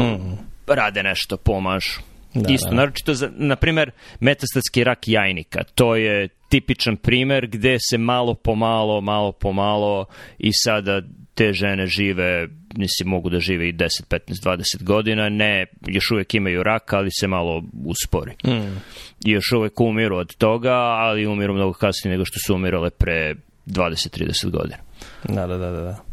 [0.00, 0.38] mm.
[0.66, 2.15] rade nešto, pomažu.
[2.42, 2.74] Da, Isto, da.
[2.74, 5.64] naročito za, na primer, metastatski rak jajnika.
[5.74, 10.04] To je tipičan primer gde se malo po malo, malo po malo
[10.38, 11.02] i sada
[11.34, 16.34] te žene žive, nisi mogu da žive i 10, 15, 20 godina, ne, još uvek
[16.34, 18.32] imaju rak, ali se malo uspori.
[18.46, 18.76] Mm.
[19.24, 23.34] I još uvek umiru od toga, ali umiru mnogo kasnije nego što su umirale pre
[23.66, 24.76] 20-30 godina.
[25.24, 26.06] Da, da, da, da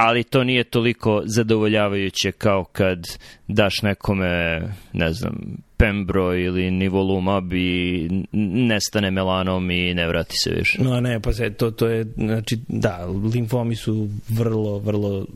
[0.00, 3.06] ali to nije toliko zadovoljavajuće kao kad
[3.48, 5.34] daš nekome, ne znam,
[5.76, 10.82] Pembro ili Nivolumab i nestane melanom i ne vrati se više.
[10.82, 15.26] No ne, pa se, to, to je, znači, da, limfomi su vrlo, vrlo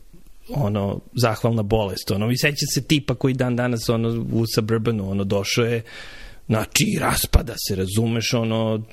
[0.49, 5.23] ono, zahvalna bolest, ono, i seća se tipa koji dan danas, ono, u Suburbanu, ono,
[5.23, 5.81] došao je,
[6.47, 8.83] znači, raspada se, razumeš, ono,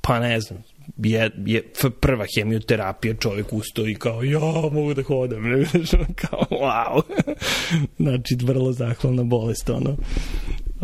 [0.00, 0.62] pa ne znam,
[1.04, 1.62] je, je
[2.00, 4.40] prva hemioterapija, čovjek ustao i kao, ja,
[4.72, 5.42] mogu da hodam,
[6.22, 7.02] kao, wow.
[8.04, 9.96] znači, vrlo zahvalna bolest, ono.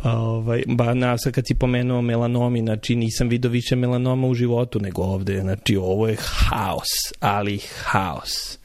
[0.05, 4.81] Ovaj, ba, na, sad kad si pomenuo melanomi, znači nisam vidio više melanoma u životu
[4.81, 6.89] nego ovde, znači ovo je haos,
[7.21, 8.59] ali haos.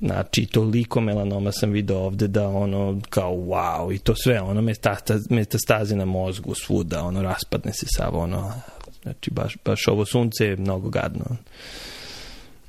[0.00, 4.62] Znači, toliko melanoma sam vidio ovde da ono, kao wow, i to sve, ono,
[5.30, 8.52] metastaze na mozgu svuda, ono, raspadne se sav, ono,
[9.04, 11.24] znači, baš, baš ovo sunce je mnogo gadno.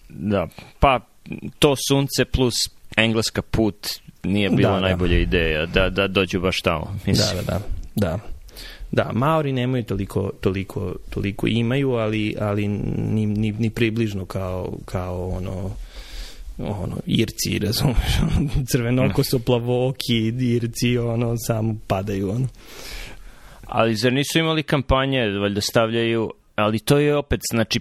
[0.10, 0.48] Da,
[0.80, 1.00] pa
[1.60, 2.56] to sunce plus
[2.98, 3.88] engleska put
[4.24, 4.82] nije bila da, da.
[4.82, 5.22] najbolja da.
[5.22, 7.00] ideja da, da dođu baš tamo.
[7.06, 7.38] Mislim.
[7.38, 7.60] Da, da,
[7.96, 8.08] da.
[8.08, 8.20] da.
[8.92, 15.30] Da, Maori nemaju toliko, toliko, toliko imaju, ali, ali ni, ni, ni približno kao, kao
[15.30, 15.72] ono,
[16.58, 18.20] ono, Irci, razumeš,
[18.72, 22.48] crvenokoso plavoki, Irci, ono, samo padaju, ono.
[23.66, 27.80] Ali zar nisu imali kampanje, valjda stavljaju, ali to je opet, znači,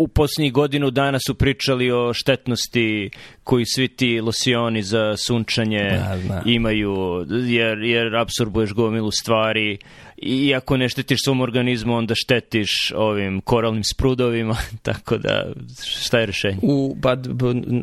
[0.00, 3.10] u posljednjih godinu dana su pričali o štetnosti
[3.44, 6.42] koji svi ti losioni za sunčanje da, da.
[6.46, 9.78] imaju, jer, jer absorbuješ gomilu stvari
[10.22, 15.52] i ako ne štetiš svom organizmu, onda štetiš ovim koralnim sprudovima, tako da
[15.84, 16.58] šta je rešenje?
[16.62, 17.16] U, pa,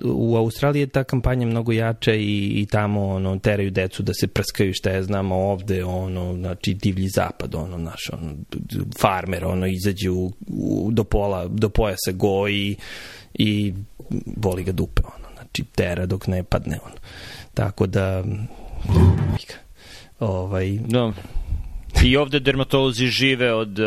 [0.04, 4.28] u Australiji je ta kampanja mnogo jača i, i tamo ono, teraju decu da se
[4.28, 8.32] prskaju, šta je znamo ovde, ono, znači divlji zapad, ono, naš, ono,
[9.00, 12.76] farmer, ono, izađe u, u, do pola, do pojasa goji
[13.34, 13.74] i
[14.26, 16.96] boli ga dupe, ono, znači tera dok ne padne, ono.
[17.54, 18.24] Tako da,
[20.20, 21.14] ovaj, no.
[22.04, 23.86] I ovde dermatolozi žive od uh,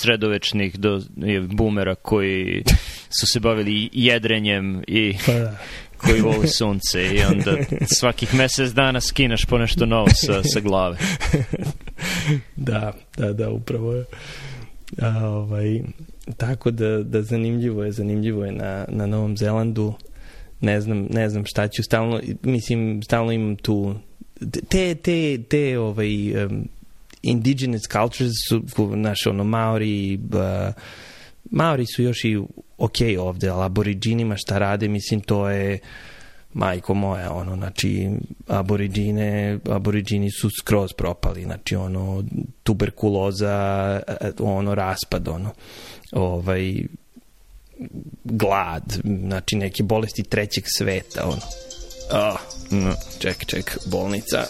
[0.00, 2.62] sredovečnih do je, bumera koji
[3.20, 5.58] su se bavili jedrenjem i pa da.
[6.06, 7.56] koji voli sunce i onda
[7.98, 10.96] svakih mesec dana skinaš po nešto novo sa, sa glave.
[12.56, 14.04] da, da, da, upravo je.
[14.98, 15.80] A, ovaj,
[16.36, 19.94] tako da, da zanimljivo je, zanimljivo je na, na Novom Zelandu.
[20.60, 23.94] Ne znam, ne znam šta ću stalno, mislim, stalno imam tu
[24.68, 26.68] te, te, te ovaj, um,
[27.22, 28.62] indigenous cultures su,
[28.96, 30.74] naš, ono, Maori, uh,
[31.50, 32.38] Maori su još i
[32.78, 35.78] ok ovde, ali aboriđinima šta rade, mislim, to je
[36.54, 38.10] majko moja, ono, znači,
[38.46, 42.24] aboriđine, aboriđini su skroz propali, znači, ono,
[42.62, 44.00] tuberkuloza,
[44.38, 45.50] ono, raspad, ono,
[46.12, 46.82] ovaj,
[48.24, 51.42] glad, znači, neke bolesti trećeg sveta, ono.
[52.12, 54.46] Oh, no, ček, ček, bolnica.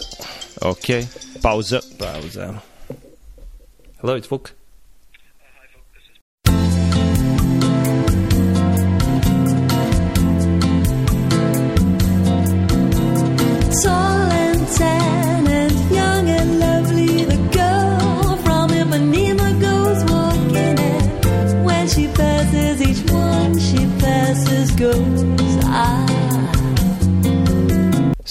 [0.61, 0.85] Ok,
[1.41, 1.79] pauza.
[1.97, 2.53] Pauza.
[4.01, 4.60] Hello, it's Vuk.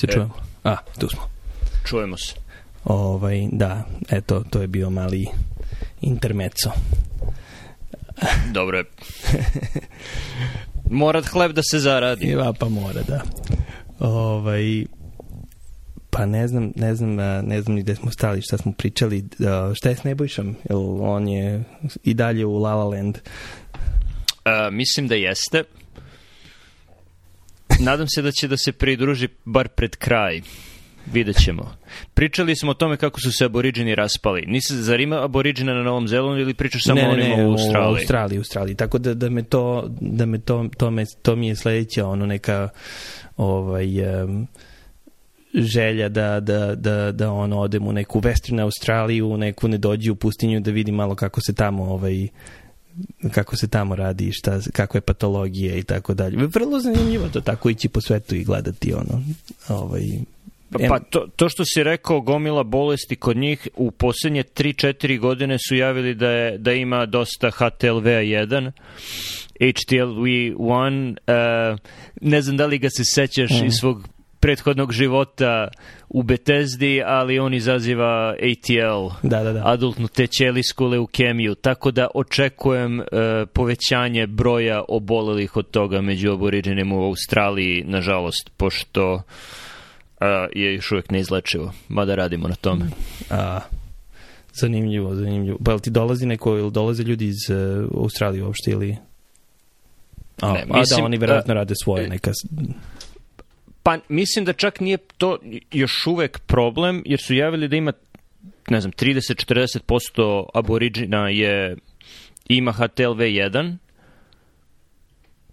[0.00, 0.34] Se čujemo?
[0.64, 1.22] A, tu smo.
[1.84, 2.34] Čujemo se.
[2.84, 5.26] Ovaj, da, eto, to je bio mali
[6.00, 6.70] intermeco.
[8.52, 8.84] Dobro je.
[10.90, 12.26] mora hleb da se zaradi.
[12.32, 13.22] Iva, pa mora, da.
[13.98, 14.84] Ovaj,
[16.10, 17.14] pa ne znam, ne znam,
[17.46, 19.24] ne znam ni gde smo stali, šta smo pričali,
[19.74, 20.56] šta je s Nebojšom?
[20.70, 21.64] Jel on je
[22.04, 23.18] i dalje u La La Land?
[23.18, 25.64] Uh, mislim da jeste.
[27.80, 30.40] Nadam se da će da se pridruži bar pred kraj.
[31.12, 31.76] Vidjet ćemo.
[32.14, 34.44] Pričali smo o tome kako su se aboriđini raspali.
[34.46, 37.50] Nisi, zar ima aboriđina na Novom Zelandu ili pričaš samo ne, ne, onima ne, u
[37.50, 37.92] Australiji?
[37.92, 38.74] U Australiji, u Australiji.
[38.74, 42.26] Tako da, da me to, da me to, to, me, to mi je sledeća ono
[42.26, 42.68] neka
[43.36, 44.46] ovaj, um,
[45.54, 50.10] želja da, da, da, da ono odem u neku Western Australiju, u neku ne dođi
[50.10, 52.28] u pustinju da vidim malo kako se tamo ovaj,
[53.30, 56.46] kako se tamo radi, šta, kako je patologija i tako dalje.
[56.46, 59.22] Vrlo zanimljivo to tako ići po svetu i gledati ono,
[59.68, 60.02] ovaj,
[60.72, 65.56] Pa, pa to, to što si rekao, gomila bolesti kod njih, u poslednje 3-4 godine
[65.68, 68.72] su javili da, je, da ima dosta HTLV1,
[69.60, 71.16] HTLV1,
[71.72, 71.78] uh,
[72.20, 73.66] ne znam da li ga se sećaš mm.
[73.66, 74.08] iz svog
[74.40, 75.68] prethodnog života
[76.08, 79.62] u Bethesdi, ali on izaziva ATL, da, da, da.
[79.64, 83.06] adultnu tećelijsku leukemiju, tako da očekujem uh,
[83.52, 89.22] povećanje broja obolelih od toga među aboriđenima u Australiji, nažalost, pošto
[90.20, 92.84] a, je još uvek neizlečivo, mada radimo na tome.
[93.30, 93.60] A,
[94.54, 95.58] zanimljivo, zanimljivo.
[95.64, 98.96] Pa ti dolazi neko, ili dolaze ljudi iz uh, Australije uopšte ili...
[100.40, 102.30] A, ne, mislim, a da, oni verovatno rade svoje neka...
[103.82, 105.38] Pa mislim da čak nije to
[105.72, 107.92] još uvek problem, jer su javili da ima
[108.70, 111.76] ne znam, 30-40% aboriđina je
[112.48, 113.76] ima HTLV1,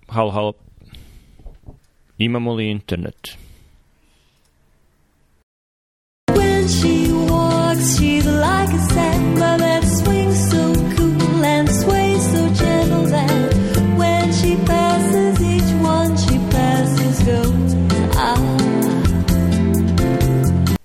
[0.08, 0.54] halo, halo.
[2.18, 3.38] Imamo li internet?
[6.28, 9.67] When she walks, she's like a samba that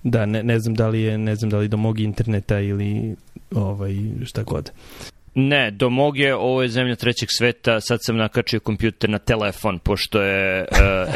[0.03, 3.15] Da, ne, ne znam da li je, ne znam da li do mog interneta ili
[3.51, 4.71] ovaj, šta god.
[5.35, 9.79] Ne, do mog je, ovo je zemlja trećeg sveta, sad sam nakačio kompjuter na telefon,
[9.79, 10.67] pošto je uh,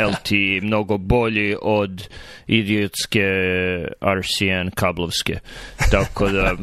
[0.10, 2.08] LT mnogo bolji od
[2.48, 3.24] idiotske
[4.02, 5.40] RCN kablovske.
[5.92, 6.56] Tako da,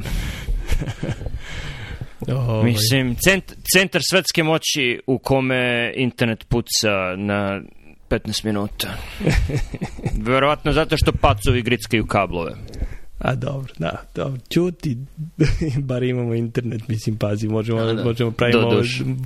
[2.29, 7.61] Ovaj, mislim, cent, centar svetske moći u kome internet puca na
[8.19, 8.89] 15 minuta.
[10.27, 12.53] Verovatno zato što pacovi grickaju kablove.
[13.19, 14.41] A dobro, da, dobro.
[14.51, 14.99] Ćuti,
[15.89, 18.05] bar imamo internet, mislim, pazi, možemo, Da, da.
[18.05, 18.83] možemo pravimo ove,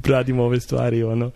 [0.06, 1.30] radimo ove stvari, ono,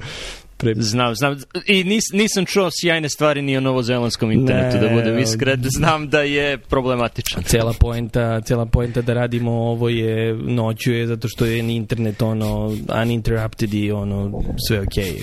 [0.63, 1.37] pre, Znam, znam.
[1.67, 5.65] I nis, nisam čuo sjajne stvari ni o novozelandskom internetu, Ne, da budem iskren.
[5.77, 7.43] Znam da je problematičan.
[7.43, 12.77] Cela poenta, cela poenta da radimo ovo je noću je zato što je internet ono
[13.03, 15.13] uninterrupted i ono sve okej.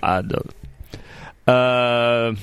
[0.00, 0.52] A, dobro.
[1.46, 2.38] Uh,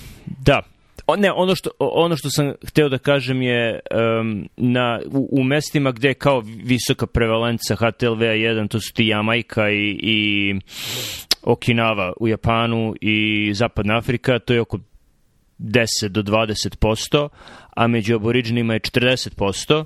[0.45, 0.61] da.
[1.07, 3.79] O, ne, ono što, ono što sam hteo da kažem je
[4.19, 9.69] um, na, u, u mestima gde je kao visoka prevalenca HTLV-1, to su ti Jamajka
[9.69, 10.53] i, i
[11.43, 14.79] Okinawa u Japanu i Zapadna Afrika, to je oko
[15.59, 17.29] 10 do 20%,
[17.75, 19.85] a među aboriđenima je 40%,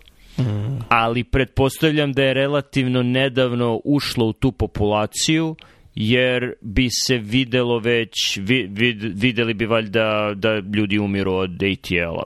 [0.90, 5.56] ali pretpostavljam da je relativno nedavno ušlo u tu populaciju,
[5.96, 12.24] jer bi se videlo već, vi, vid, videli bi valjda da ljudi umiru od ATL-a.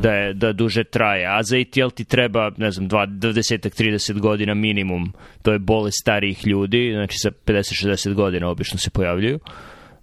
[0.00, 1.26] Da, je, da duže traje.
[1.26, 5.12] A za ATL ti treba, ne znam, 20-30 godina minimum.
[5.42, 9.38] To je bolest starijih ljudi, znači sa 50-60 godina obično se pojavljuju.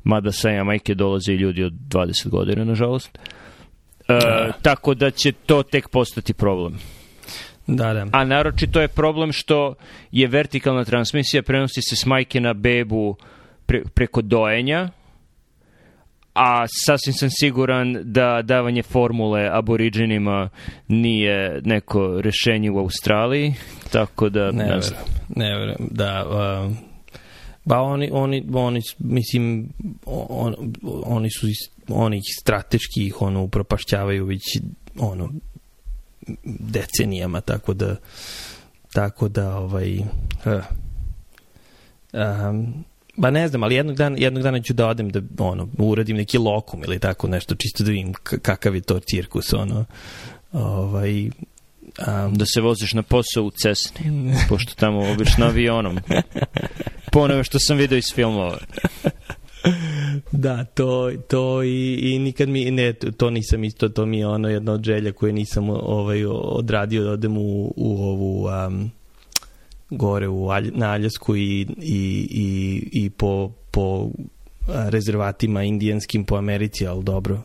[0.03, 3.19] Mada sa Jamajke dolaze i ljudi od 20 godina, nažalost.
[4.07, 4.19] E,
[4.61, 6.79] tako da će to tek postati problem.
[7.67, 8.05] Da, da.
[8.11, 9.75] A naročito je problem što
[10.11, 13.15] je vertikalna transmisija, prenosi se s majke na bebu
[13.65, 14.89] pre, preko dojenja,
[16.33, 20.49] a sasvim sam siguran da davanje formule aboriđenima
[20.87, 23.53] nije neko rešenje u Australiji,
[23.91, 24.99] tako da ne, Ne znam.
[25.35, 26.25] ne verujem, da,
[26.65, 26.77] um,
[27.65, 29.69] ba oni, oni, oni, mislim,
[30.05, 30.55] on,
[31.05, 31.47] oni su,
[31.87, 34.41] oni ih strateški ih ono upropašćavaju već
[34.99, 35.29] ono
[36.43, 37.95] decenijama, tako da
[38.93, 40.63] tako da ovaj uh,
[42.13, 42.83] um,
[43.17, 46.37] Ba ne znam, ali jednog dana, jednog dana ću da odem da ono, uradim neki
[46.37, 49.85] lokum ili tako nešto, čisto da vidim kakav je to cirkus, ono.
[50.51, 55.99] Ovaj, um, Da se voziš na posao u Cesni, pošto tamo obično avionom.
[57.11, 58.57] Po onome što sam video iz filmova.
[60.31, 64.49] Da, to, to i, i nikad mi, ne, to nisam isto, to mi je ono
[64.49, 68.91] jedna od želja koje nisam ovaj, odradio da odem u, u ovu um,
[69.89, 74.09] gore u Alj, na Aljasku i, i, i, i po, po
[74.67, 77.41] rezervatima indijanskim po Americi, ali dobro.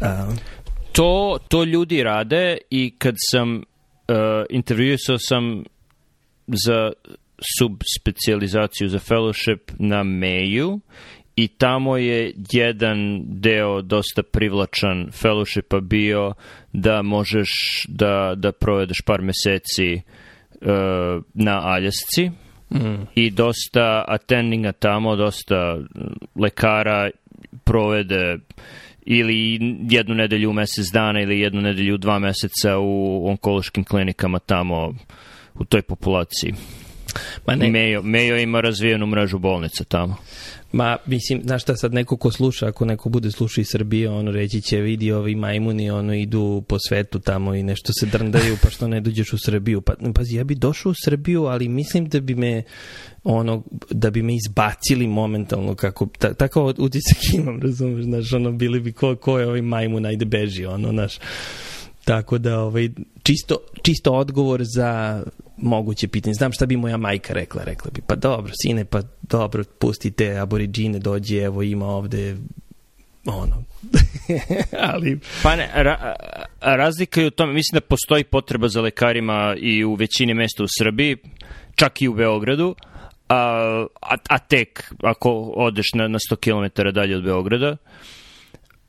[0.00, 0.32] A,
[0.92, 3.62] To, to ljudi rade i kad sam uh,
[4.50, 5.64] intervjuisao sam
[6.46, 6.92] za
[7.58, 10.80] subspecializaciju za fellowship na Mayu
[11.36, 16.32] i tamo je jedan deo dosta privlačan fellowshipa bio
[16.72, 17.48] da možeš
[17.88, 22.30] da, da provedeš par meseci uh, na Aljasci
[22.70, 25.78] mm, i dosta attendinga tamo, dosta
[26.36, 27.10] lekara
[27.64, 28.38] provede
[29.06, 29.58] ili
[29.90, 34.94] jednu nedelju u mesec dana ili jednu nedelju u dva meseca u onkološkim klinikama tamo
[35.54, 36.54] u toj populaciji.
[37.46, 40.16] Ma ne, Mejo, Mejo ima razvijenu mrežu bolnica tamo.
[40.72, 44.30] Ma, mislim, znaš šta sad neko ko sluša, ako neko bude sluša iz Srbije, ono
[44.30, 48.70] reći će vidi ovi majmuni, ono idu po svetu tamo i nešto se drndaju, pa
[48.70, 49.80] što ne dođeš u Srbiju.
[49.80, 52.62] Pa, pazi, ja bi došao u Srbiju, ali mislim da bi me
[53.24, 58.80] ono, da bi me izbacili momentalno kako, ta, takav utisak imam, razumeš, znaš, ono, bili
[58.80, 61.18] bi ko, ko je ovaj majmun, ajde beži, ono, znaš.
[62.04, 62.88] Tako da, ovaj,
[63.22, 65.22] čisto, čisto odgovor za
[65.56, 66.34] moguće pitanje.
[66.34, 70.98] Znam šta bi moja majka rekla, rekla bi, pa dobro, sine, pa dobro, pustite aboriđine,
[70.98, 72.36] dođe, evo ima ovde
[73.26, 73.64] ono,
[74.92, 76.16] ali Pa ne, ra,
[76.60, 80.64] a- razlika je u tome, mislim da postoji potreba za lekarima i u većini mesta
[80.64, 81.16] u Srbiji,
[81.74, 82.74] čak i u Beogradu,
[83.28, 83.36] a,
[84.02, 87.76] a, a tek ako odeš na, na 100 km dalje od Beograda,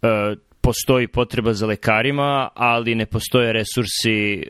[0.02, 4.44] e, postoji potreba za lekarima, ali ne postoje resursi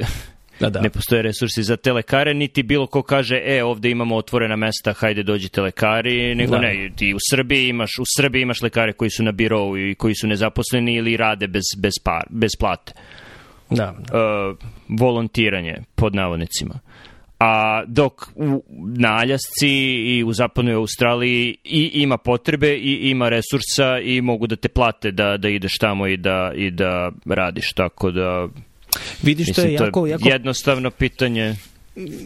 [0.62, 0.82] Da, da.
[0.82, 4.94] Ne postoje resursi za te lekare, niti bilo ko kaže, e, ovde imamo otvorena mesta,
[4.94, 6.62] hajde dođite lekari, nego Da.
[6.62, 10.16] ne, ti u Srbiji imaš, u Srbiji imaš lekare koji su na birovu i koji
[10.16, 12.94] su nezaposleni ili rade bez, bez, par, bez plate.
[13.70, 14.58] Da, uh,
[15.00, 16.80] volontiranje, pod navodnicima.
[17.44, 18.64] A dok u,
[18.98, 19.70] na Aljasci
[20.18, 25.12] i u zapadnoj Australiji i ima potrebe i ima resursa i mogu da te plate
[25.12, 27.74] da, da ideš tamo i da, i da radiš.
[27.74, 28.48] Tako da,
[29.24, 31.56] Vidiš, to je mislim, jako, jako jednostavno pitanje.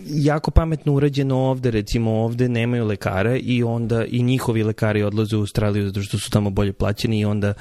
[0.10, 5.40] Jako pametno urađeno ovde, recimo ovde nemaju lekara i onda i njihovi lekari odlaze u
[5.40, 7.54] Australiju zato što su tamo bolje plaćeni i onda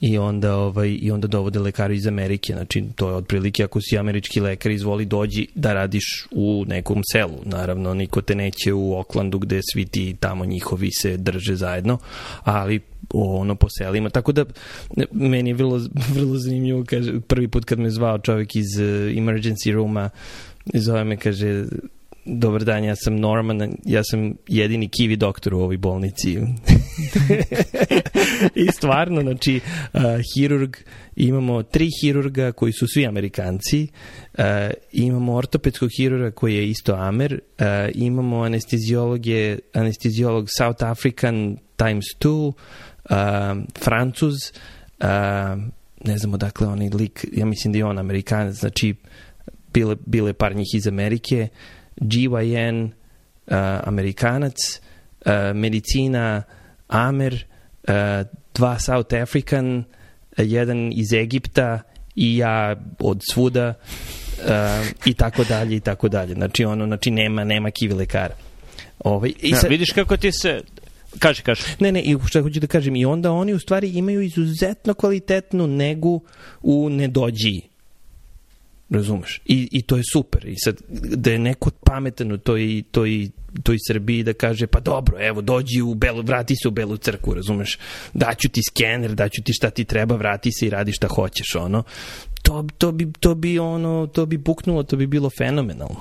[0.00, 2.52] i onda ovaj i onda dovode lekare iz Amerike.
[2.52, 7.38] Znači to je otprilike ako si američki lekar izvoli dođi da radiš u nekom selu.
[7.44, 11.98] Naravno niko te neće u Oklandu gde svi ti tamo njihovi se drže zajedno,
[12.42, 12.80] ali
[13.14, 14.10] ono po selima.
[14.10, 14.44] Tako da
[15.12, 15.80] meni je vrlo,
[16.14, 20.10] vrlo zanimljivo kaže, prvi put kad me zvao čovjek iz uh, emergency rooma
[20.74, 21.64] zove me, kaže,
[22.24, 26.38] dobar dan, ja sam Norman, ja sam jedini kivi doktor u ovoj bolnici.
[28.64, 29.60] I stvarno, znači,
[29.92, 30.00] uh,
[30.34, 30.76] hirurg,
[31.16, 33.88] imamo tri hirurga koji su svi Amerikanci,
[34.38, 34.44] uh,
[34.92, 42.52] imamo ortopedskog hirurga koji je isto Amer, uh, imamo anestezijologe, anestezijolog South African times two,
[43.10, 44.34] uh, Francuz,
[45.00, 45.06] uh,
[46.04, 48.94] ne znam odakle onaj lik, ja mislim da je on Amerikanac, znači
[49.74, 51.48] bile, bile par njih iz Amerike,
[51.96, 53.54] GYN, uh,
[53.84, 54.56] Amerikanac,
[55.26, 56.42] uh, medicina,
[56.88, 57.44] Amer,
[57.88, 57.94] uh,
[58.54, 59.84] dva South African, uh,
[60.38, 61.80] jedan iz Egipta
[62.16, 63.74] i ja od svuda
[64.38, 66.34] uh, i tako dalje i tako dalje.
[66.34, 68.34] Znači ono, znači nema, nema kivi lekara.
[68.98, 70.60] Ovaj, i Ja, sad- vidiš kako ti se...
[71.18, 71.62] Kaži, kaži.
[71.80, 75.66] Ne, ne, i šta hoću da kažem, i onda oni u stvari imaju izuzetno kvalitetnu
[75.66, 76.22] negu
[76.62, 77.62] u nedođiji.
[78.90, 79.40] Razumeš?
[79.44, 80.48] I, I to je super.
[80.48, 80.76] I sad,
[81.16, 83.28] da je neko pametan u toj, toj,
[83.62, 87.34] toj Srbiji da kaže, pa dobro, evo, dođi u Belu, vrati se u Belu crkvu,
[87.34, 87.78] razumeš?
[88.14, 91.82] Daću ti skener, daću ti šta ti treba, vrati se i radi šta hoćeš, ono.
[92.42, 96.00] To, to, bi, to bi ono, to bi buknulo, to bi bilo fenomenalno.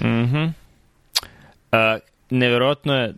[0.00, 0.44] Mhm.
[1.72, 1.98] A,
[2.30, 3.14] neverovatno je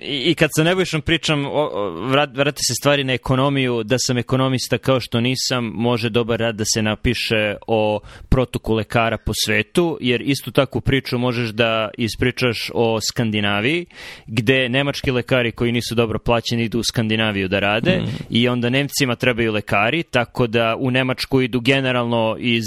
[0.00, 1.90] i, i kad sa Nebojšom pričam o, o,
[2.34, 6.64] vrat, se stvari na ekonomiju da sam ekonomista kao što nisam može dobar rad da
[6.74, 13.00] se napiše o protoku lekara po svetu jer istu takvu priču možeš da ispričaš o
[13.00, 13.86] Skandinaviji
[14.26, 18.04] gde nemački lekari koji nisu dobro plaćeni idu u Skandinaviju da rade Mm.
[18.30, 22.64] i onda Nemcima trebaju lekari tako da u Nemačku idu generalno iz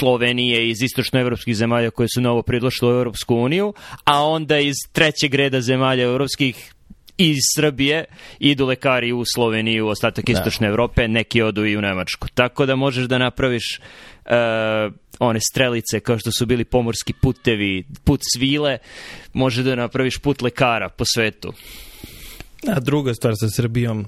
[0.00, 5.34] Slovenije iz istočnoevropskih zemalja koje su novo pridlošle u Europsku uniju, a onda iz trećeg
[5.34, 6.74] reda zemalja europskih
[7.18, 8.04] iz Srbije
[8.38, 10.32] idu lekari u Sloveniju, u ostatak Da.
[10.32, 12.28] istočne Evrope, neki odu i u Nemačku.
[12.34, 13.80] Tako da možeš da napraviš
[14.24, 14.32] uh,
[15.18, 18.78] one strelice kao što su bili pomorski putevi, put svile,
[19.32, 21.52] može da napraviš put lekara po svetu.
[22.68, 24.06] A druga stvar sa Srbijom,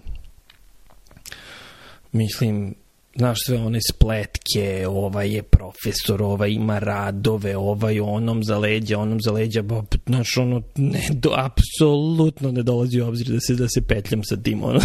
[2.12, 2.74] mislim,
[3.17, 9.21] znaš sve one spletke, ovaj je profesor, ovaj ima radove, ovaj onom za leđa, onom
[9.21, 13.69] za leđa, ba, znaš, ono, ne, do, apsolutno ne dolazi u obzir da se, da
[13.69, 14.81] se petljam sa tim, ono.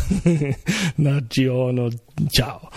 [1.03, 1.91] znači, ono,
[2.37, 2.69] ćao.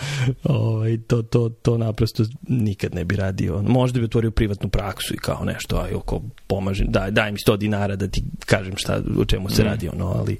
[0.43, 3.57] Ovaj, to, to, to naprosto nikad ne bi radio.
[3.57, 7.37] Ono, možda bi otvorio privatnu praksu i kao nešto, aj, oko pomažem, daj, daj mi
[7.47, 10.37] 100 dinara da ti kažem šta, o čemu se radi, ono, ali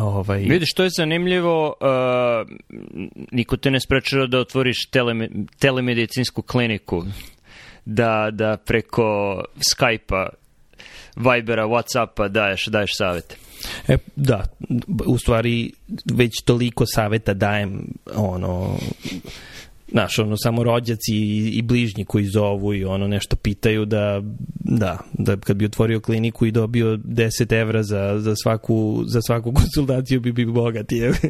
[0.00, 2.56] ovaj, Vidiš, to je zanimljivo, uh,
[3.32, 5.28] niko te ne sprečava da otvoriš teleme,
[5.58, 7.04] telemedicinsku kliniku,
[7.84, 10.28] da, da preko Skype-a,
[11.16, 13.36] Vibera, Whatsappa daješ, daješ savete.
[13.88, 14.44] E, da,
[15.06, 15.72] u stvari
[16.12, 18.78] već toliko saveta dajem, ono,
[19.92, 24.22] znaš, ono, samo rođaci i, i bližnji koji zovu i ono nešto pitaju da,
[24.60, 29.52] da, da kad bi otvorio kliniku i dobio 10 evra za, za, svaku, za svaku
[29.60, 30.96] konsultaciju bi bi bogati.
[30.96, 31.12] je.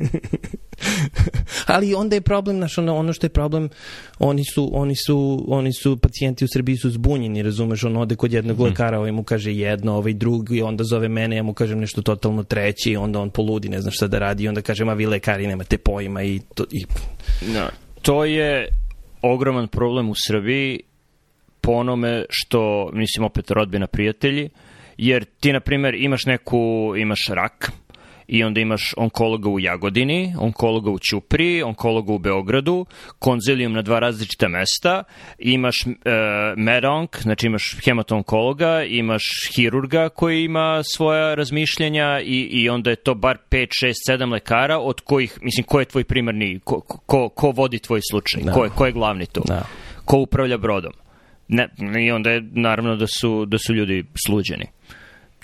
[1.66, 3.68] Ali onda je problem, znaš, ono, ono što je problem,
[4.18, 8.32] oni su, oni su, oni su, pacijenti u Srbiji su zbunjeni, razumeš, on ode kod
[8.32, 12.02] jednog lekara, ovaj mu kaže jedno, ovaj drugi, onda zove mene, ja mu kažem nešto
[12.02, 14.92] totalno treće i onda on poludi, ne zna šta da radi i onda kaže, ma
[14.92, 16.84] vi lekari nemate pojma i, to, i
[17.54, 17.68] No.
[18.02, 18.68] To je
[19.22, 20.80] ogroman problem u Srbiji
[21.60, 24.50] po onome što, mislim, opet rodbina prijatelji,
[24.96, 27.72] jer ti, na primer, imaš neku, imaš rak,
[28.26, 32.86] i onda imaš onkologa u Jagodini, onkologa u Ćupriji, onkologa u Beogradu,
[33.18, 35.02] konzilijum na dva različita mesta,
[35.38, 35.90] imaš e,
[36.56, 39.22] medonk, znači imaš hematonkologa, imaš
[39.54, 44.78] hirurga koji ima svoja razmišljenja i, i onda je to bar 5, 6, 7 lekara
[44.78, 48.52] od kojih, mislim, ko je tvoj primarni, ko, ko, ko vodi tvoj slučaj, Da.
[48.52, 49.66] ko, je, ko je glavni tu, Da.
[50.04, 50.92] ko upravlja brodom.
[51.48, 51.68] Ne,
[52.06, 54.66] I onda je naravno da su, da su ljudi sluđeni.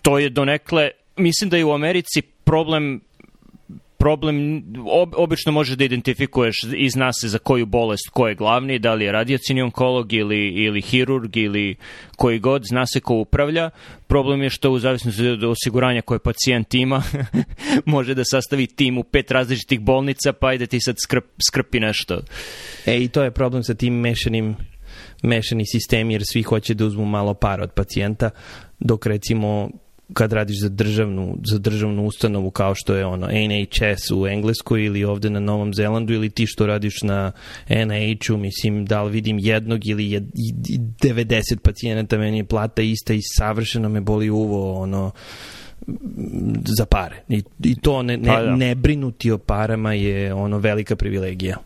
[0.02, 3.00] To je donekle, mislim da je u Americi problem
[3.98, 8.78] problem, ob, obično možeš da identifikuješ i zna se za koju bolest ko je glavni,
[8.78, 11.76] da li je radiocini onkolog ili, ili hirurg ili
[12.16, 13.70] koji god, zna se ko upravlja.
[14.06, 17.02] Problem je što u zavisnosti od osiguranja koje pacijent ima,
[17.94, 22.20] može da sastavi tim u pet različitih bolnica, pa ajde ti sad skrp, skrpi nešto.
[22.86, 24.56] E, i to je problem sa tim mešanim
[25.22, 28.30] mešani sistemi, jer svi hoće da uzmu malo para od pacijenta,
[28.78, 29.70] dok recimo
[30.12, 35.04] kad radiš za državnu, za državnu ustanovu kao što je ono NHS u Engleskoj ili
[35.04, 37.32] ovde na Novom Zelandu ili ti što radiš na
[37.68, 43.20] NIH-u, mislim da li vidim jednog ili je, 90 pacijenata meni je plata ista i
[43.22, 45.10] savršeno me boli uvo ono
[46.78, 47.22] za pare.
[47.28, 48.56] I, i to ne, ne, pa da.
[48.56, 51.56] ne brinuti o parama je ono velika privilegija.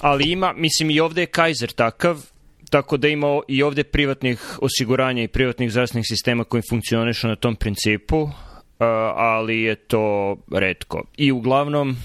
[0.00, 2.35] Ali ima, mislim i ovde je Kaiser takav,
[2.70, 7.56] Tako da ima i ovde privatnih osiguranja i privatnih zdravstvenih sistema koji funkcionišu na tom
[7.56, 8.28] principu,
[9.16, 11.04] ali je to redko.
[11.16, 11.96] I uglavnom,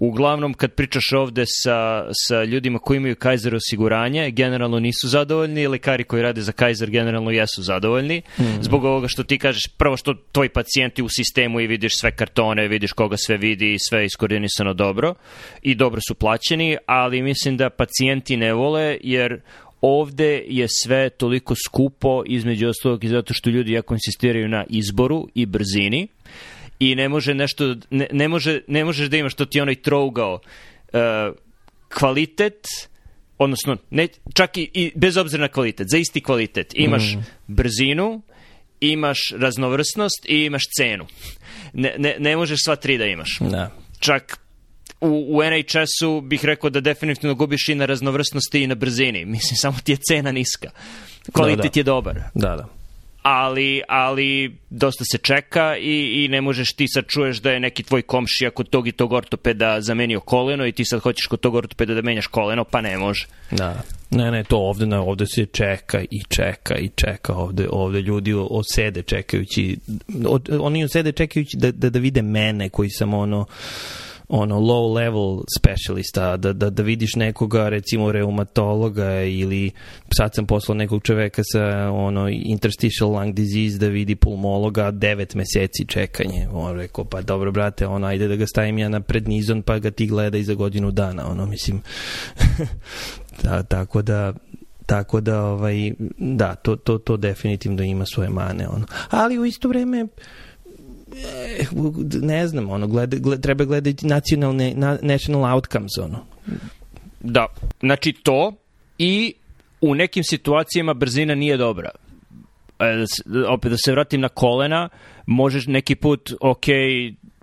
[0.00, 6.04] uglavnom kad pričaš ovde sa, sa ljudima koji imaju Kaiser osiguranje, generalno nisu zadovoljni, lekari
[6.04, 8.42] koji rade za Kaiser generalno jesu zadovoljni, mm.
[8.60, 12.68] zbog ovoga što ti kažeš, prvo što tvoji pacijenti u sistemu i vidiš sve kartone,
[12.68, 15.14] vidiš koga sve vidi i sve je iskoordinisano dobro
[15.62, 19.40] i dobro su plaćeni, ali mislim da pacijenti ne vole jer
[19.80, 25.28] ovde je sve toliko skupo između ostalog i zato što ljudi jako insistiraju na izboru
[25.34, 26.08] i brzini
[26.78, 30.34] i ne može nešto, ne, ne, može, ne možeš da imaš to ti onaj trougao
[30.92, 31.00] uh,
[31.98, 32.66] kvalitet,
[33.38, 37.20] odnosno ne, čak i, i bez obzira na kvalitet, za isti kvalitet imaš mm.
[37.46, 38.22] brzinu,
[38.80, 41.06] imaš raznovrsnost i imaš cenu.
[41.72, 43.38] Ne, ne, ne možeš sva tri da imaš.
[43.40, 43.70] Da.
[43.98, 44.38] Čak
[45.00, 49.24] u, u NHS-u bih rekao da definitivno gubiš i na raznovrsnosti i na brzini.
[49.24, 50.70] Mislim, samo ti je cena niska.
[51.32, 51.80] Kvalitet da, da.
[51.80, 52.14] je dobar.
[52.34, 52.77] Da, da
[53.30, 57.82] ali, ali dosta se čeka i, i ne možeš ti sad čuješ da je neki
[57.82, 61.54] tvoj komšija kod tog i tog ortopeda zamenio koleno i ti sad hoćeš kod tog
[61.54, 63.26] ortopeda da menjaš koleno, pa ne može.
[63.50, 63.82] Da.
[64.10, 68.34] Ne, ne, to ovde, ne, ovde se čeka i čeka i čeka ovde, ovde ljudi
[68.50, 69.76] osede čekajući,
[70.26, 73.46] od, oni osede čekajući da, da, da vide mene koji sam ono,
[74.28, 79.70] ono low level specialista, da, da, da vidiš nekoga recimo reumatologa ili
[80.16, 85.84] sad sam poslao nekog čoveka sa ono interstitial lung disease da vidi pulmologa, 9 meseci
[85.86, 86.48] čekanje.
[86.52, 89.90] On rekao, pa dobro brate, ono, ajde da ga stavim ja na prednizon pa ga
[89.90, 91.82] ti gleda i za godinu dana, ono, mislim.
[93.42, 94.32] da, tako da,
[94.86, 99.68] tako da ovaj da to to to definitivno ima svoje mane ono ali u isto
[99.68, 100.47] vreme Eh,
[102.22, 106.18] ne znam, ono, gleda, gleda, treba gledati nacionalne, na, national outcomes, ono.
[107.20, 107.46] Da,
[107.80, 108.52] znači to
[108.98, 109.34] i
[109.80, 111.90] u nekim situacijama brzina nije dobra.
[112.78, 113.04] E,
[113.48, 114.88] opet da se vratim na kolena,
[115.26, 116.66] možeš neki put, ok,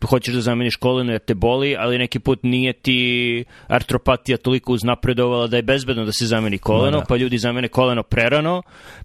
[0.05, 5.47] hoćeš da zameniš koleno jer te boli, ali neki put nije ti artropatija toliko uznapredovala
[5.47, 7.05] da je bezbedno da se zameni koleno, da.
[7.05, 8.61] pa ljudi zamene koleno prerano,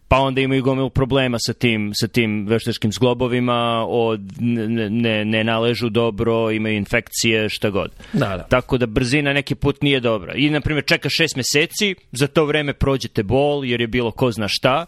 [0.09, 5.45] pa onda imaju gomilu problema sa tim, sa tim veštačkim zglobovima, od, ne, ne, ne
[5.45, 7.91] naležu dobro, imaju infekcije, šta god.
[8.13, 8.43] Da, da.
[8.43, 10.35] Tako da brzina neki put nije dobra.
[10.35, 14.33] I, na primjer, čeka šest meseci, za to vreme prođete bol, jer je bilo ko
[14.33, 14.87] zna šta,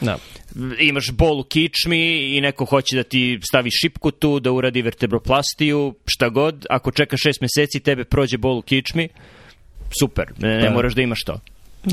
[0.00, 0.18] Da.
[0.78, 5.94] Imaš bol u kičmi i neko hoće da ti stavi šipku tu, da uradi vertebroplastiju,
[6.06, 6.66] šta god.
[6.70, 9.08] Ako čeka šest meseci, tebe prođe bol u kičmi,
[10.00, 10.70] super, ne, ne da.
[10.70, 11.40] moraš da imaš to.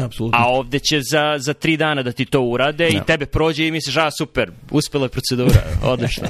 [0.04, 0.39] Apsolutno.
[0.39, 2.97] A ovde će za, za tri dana da ti to urade da.
[2.97, 6.28] i tebe prođe i misliš, a super, uspela je procedura, odlično.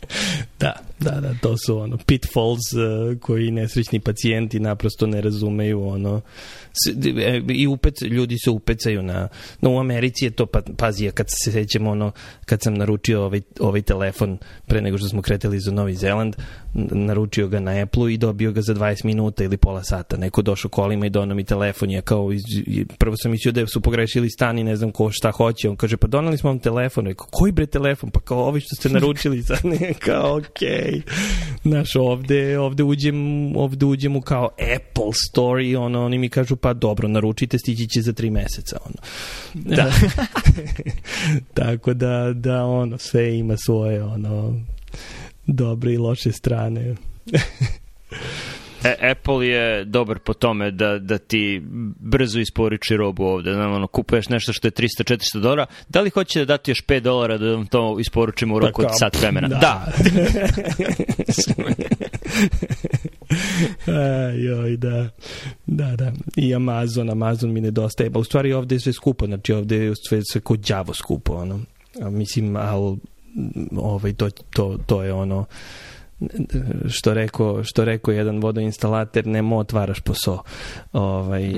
[0.60, 0.72] da,
[1.02, 6.20] da, da, to su ono pitfalls uh, koji nesrećni pacijenti naprosto ne razumeju ono
[7.18, 9.28] E, i upec, ljudi se upecaju na,
[9.60, 12.12] no u Americi je to, pa, pazi, kad se sećamo ono,
[12.44, 16.36] kad sam naručio ovaj, ovaj telefon pre nego što smo kretali za Novi Zeland,
[16.74, 20.16] naručio ga na Apple-u i dobio ga za 20 minuta ili pola sata.
[20.16, 22.42] Neko došao kolima i donao mi telefon, ja kao, iz,
[22.98, 25.68] prvo sam mislio da su pogrešili stan i ne znam ko šta hoće.
[25.68, 27.06] On kaže, pa donali smo vam telefon.
[27.06, 28.10] Rekao, koji bre telefon?
[28.10, 29.58] Pa kao ovi što ste naručili sad.
[29.64, 30.68] Ne, kao, okej.
[30.68, 30.91] Okay.
[31.62, 33.16] Znaš, ovde, ovde uđem,
[33.56, 38.02] ovde uđem u kao Apple story, ono, oni mi kažu, pa dobro, naručite, stići će
[38.02, 38.76] za tri meseca.
[38.86, 38.96] Ono.
[39.54, 39.92] Da.
[41.54, 44.60] Tako da, da, ono, sve ima svoje, ono,
[45.46, 46.94] dobre i loše strane.
[48.84, 51.62] E, Apple je dobar po tome da, da ti
[52.00, 53.52] brzo isporuči robu ovde.
[53.52, 55.66] Znam, ono, kupuješ nešto što je 300-400 dolara.
[55.88, 58.88] Da li hoće da dati još 5 dolara da vam to isporučimo u roku pa
[58.88, 59.48] od sat vremena?
[59.48, 59.58] Da.
[59.58, 59.92] da.
[64.46, 65.08] Joj, da.
[65.66, 66.12] Da, da.
[66.36, 68.10] I Amazon, Amazon mi nedostaje.
[68.10, 71.32] Pa u stvari ovde je sve skupo, znači ovde je sve, sve kod đavo skupo,
[71.32, 71.60] ono.
[72.02, 72.96] A, mislim, al
[73.76, 75.44] ovaj, to, to, to je ono
[76.88, 80.42] što rekao, što rekao jedan vodoinstalater, nemo otvaraš posao.
[80.92, 81.52] Ovaj,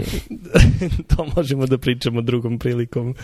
[1.16, 3.14] to možemo da pričamo drugom prilikom.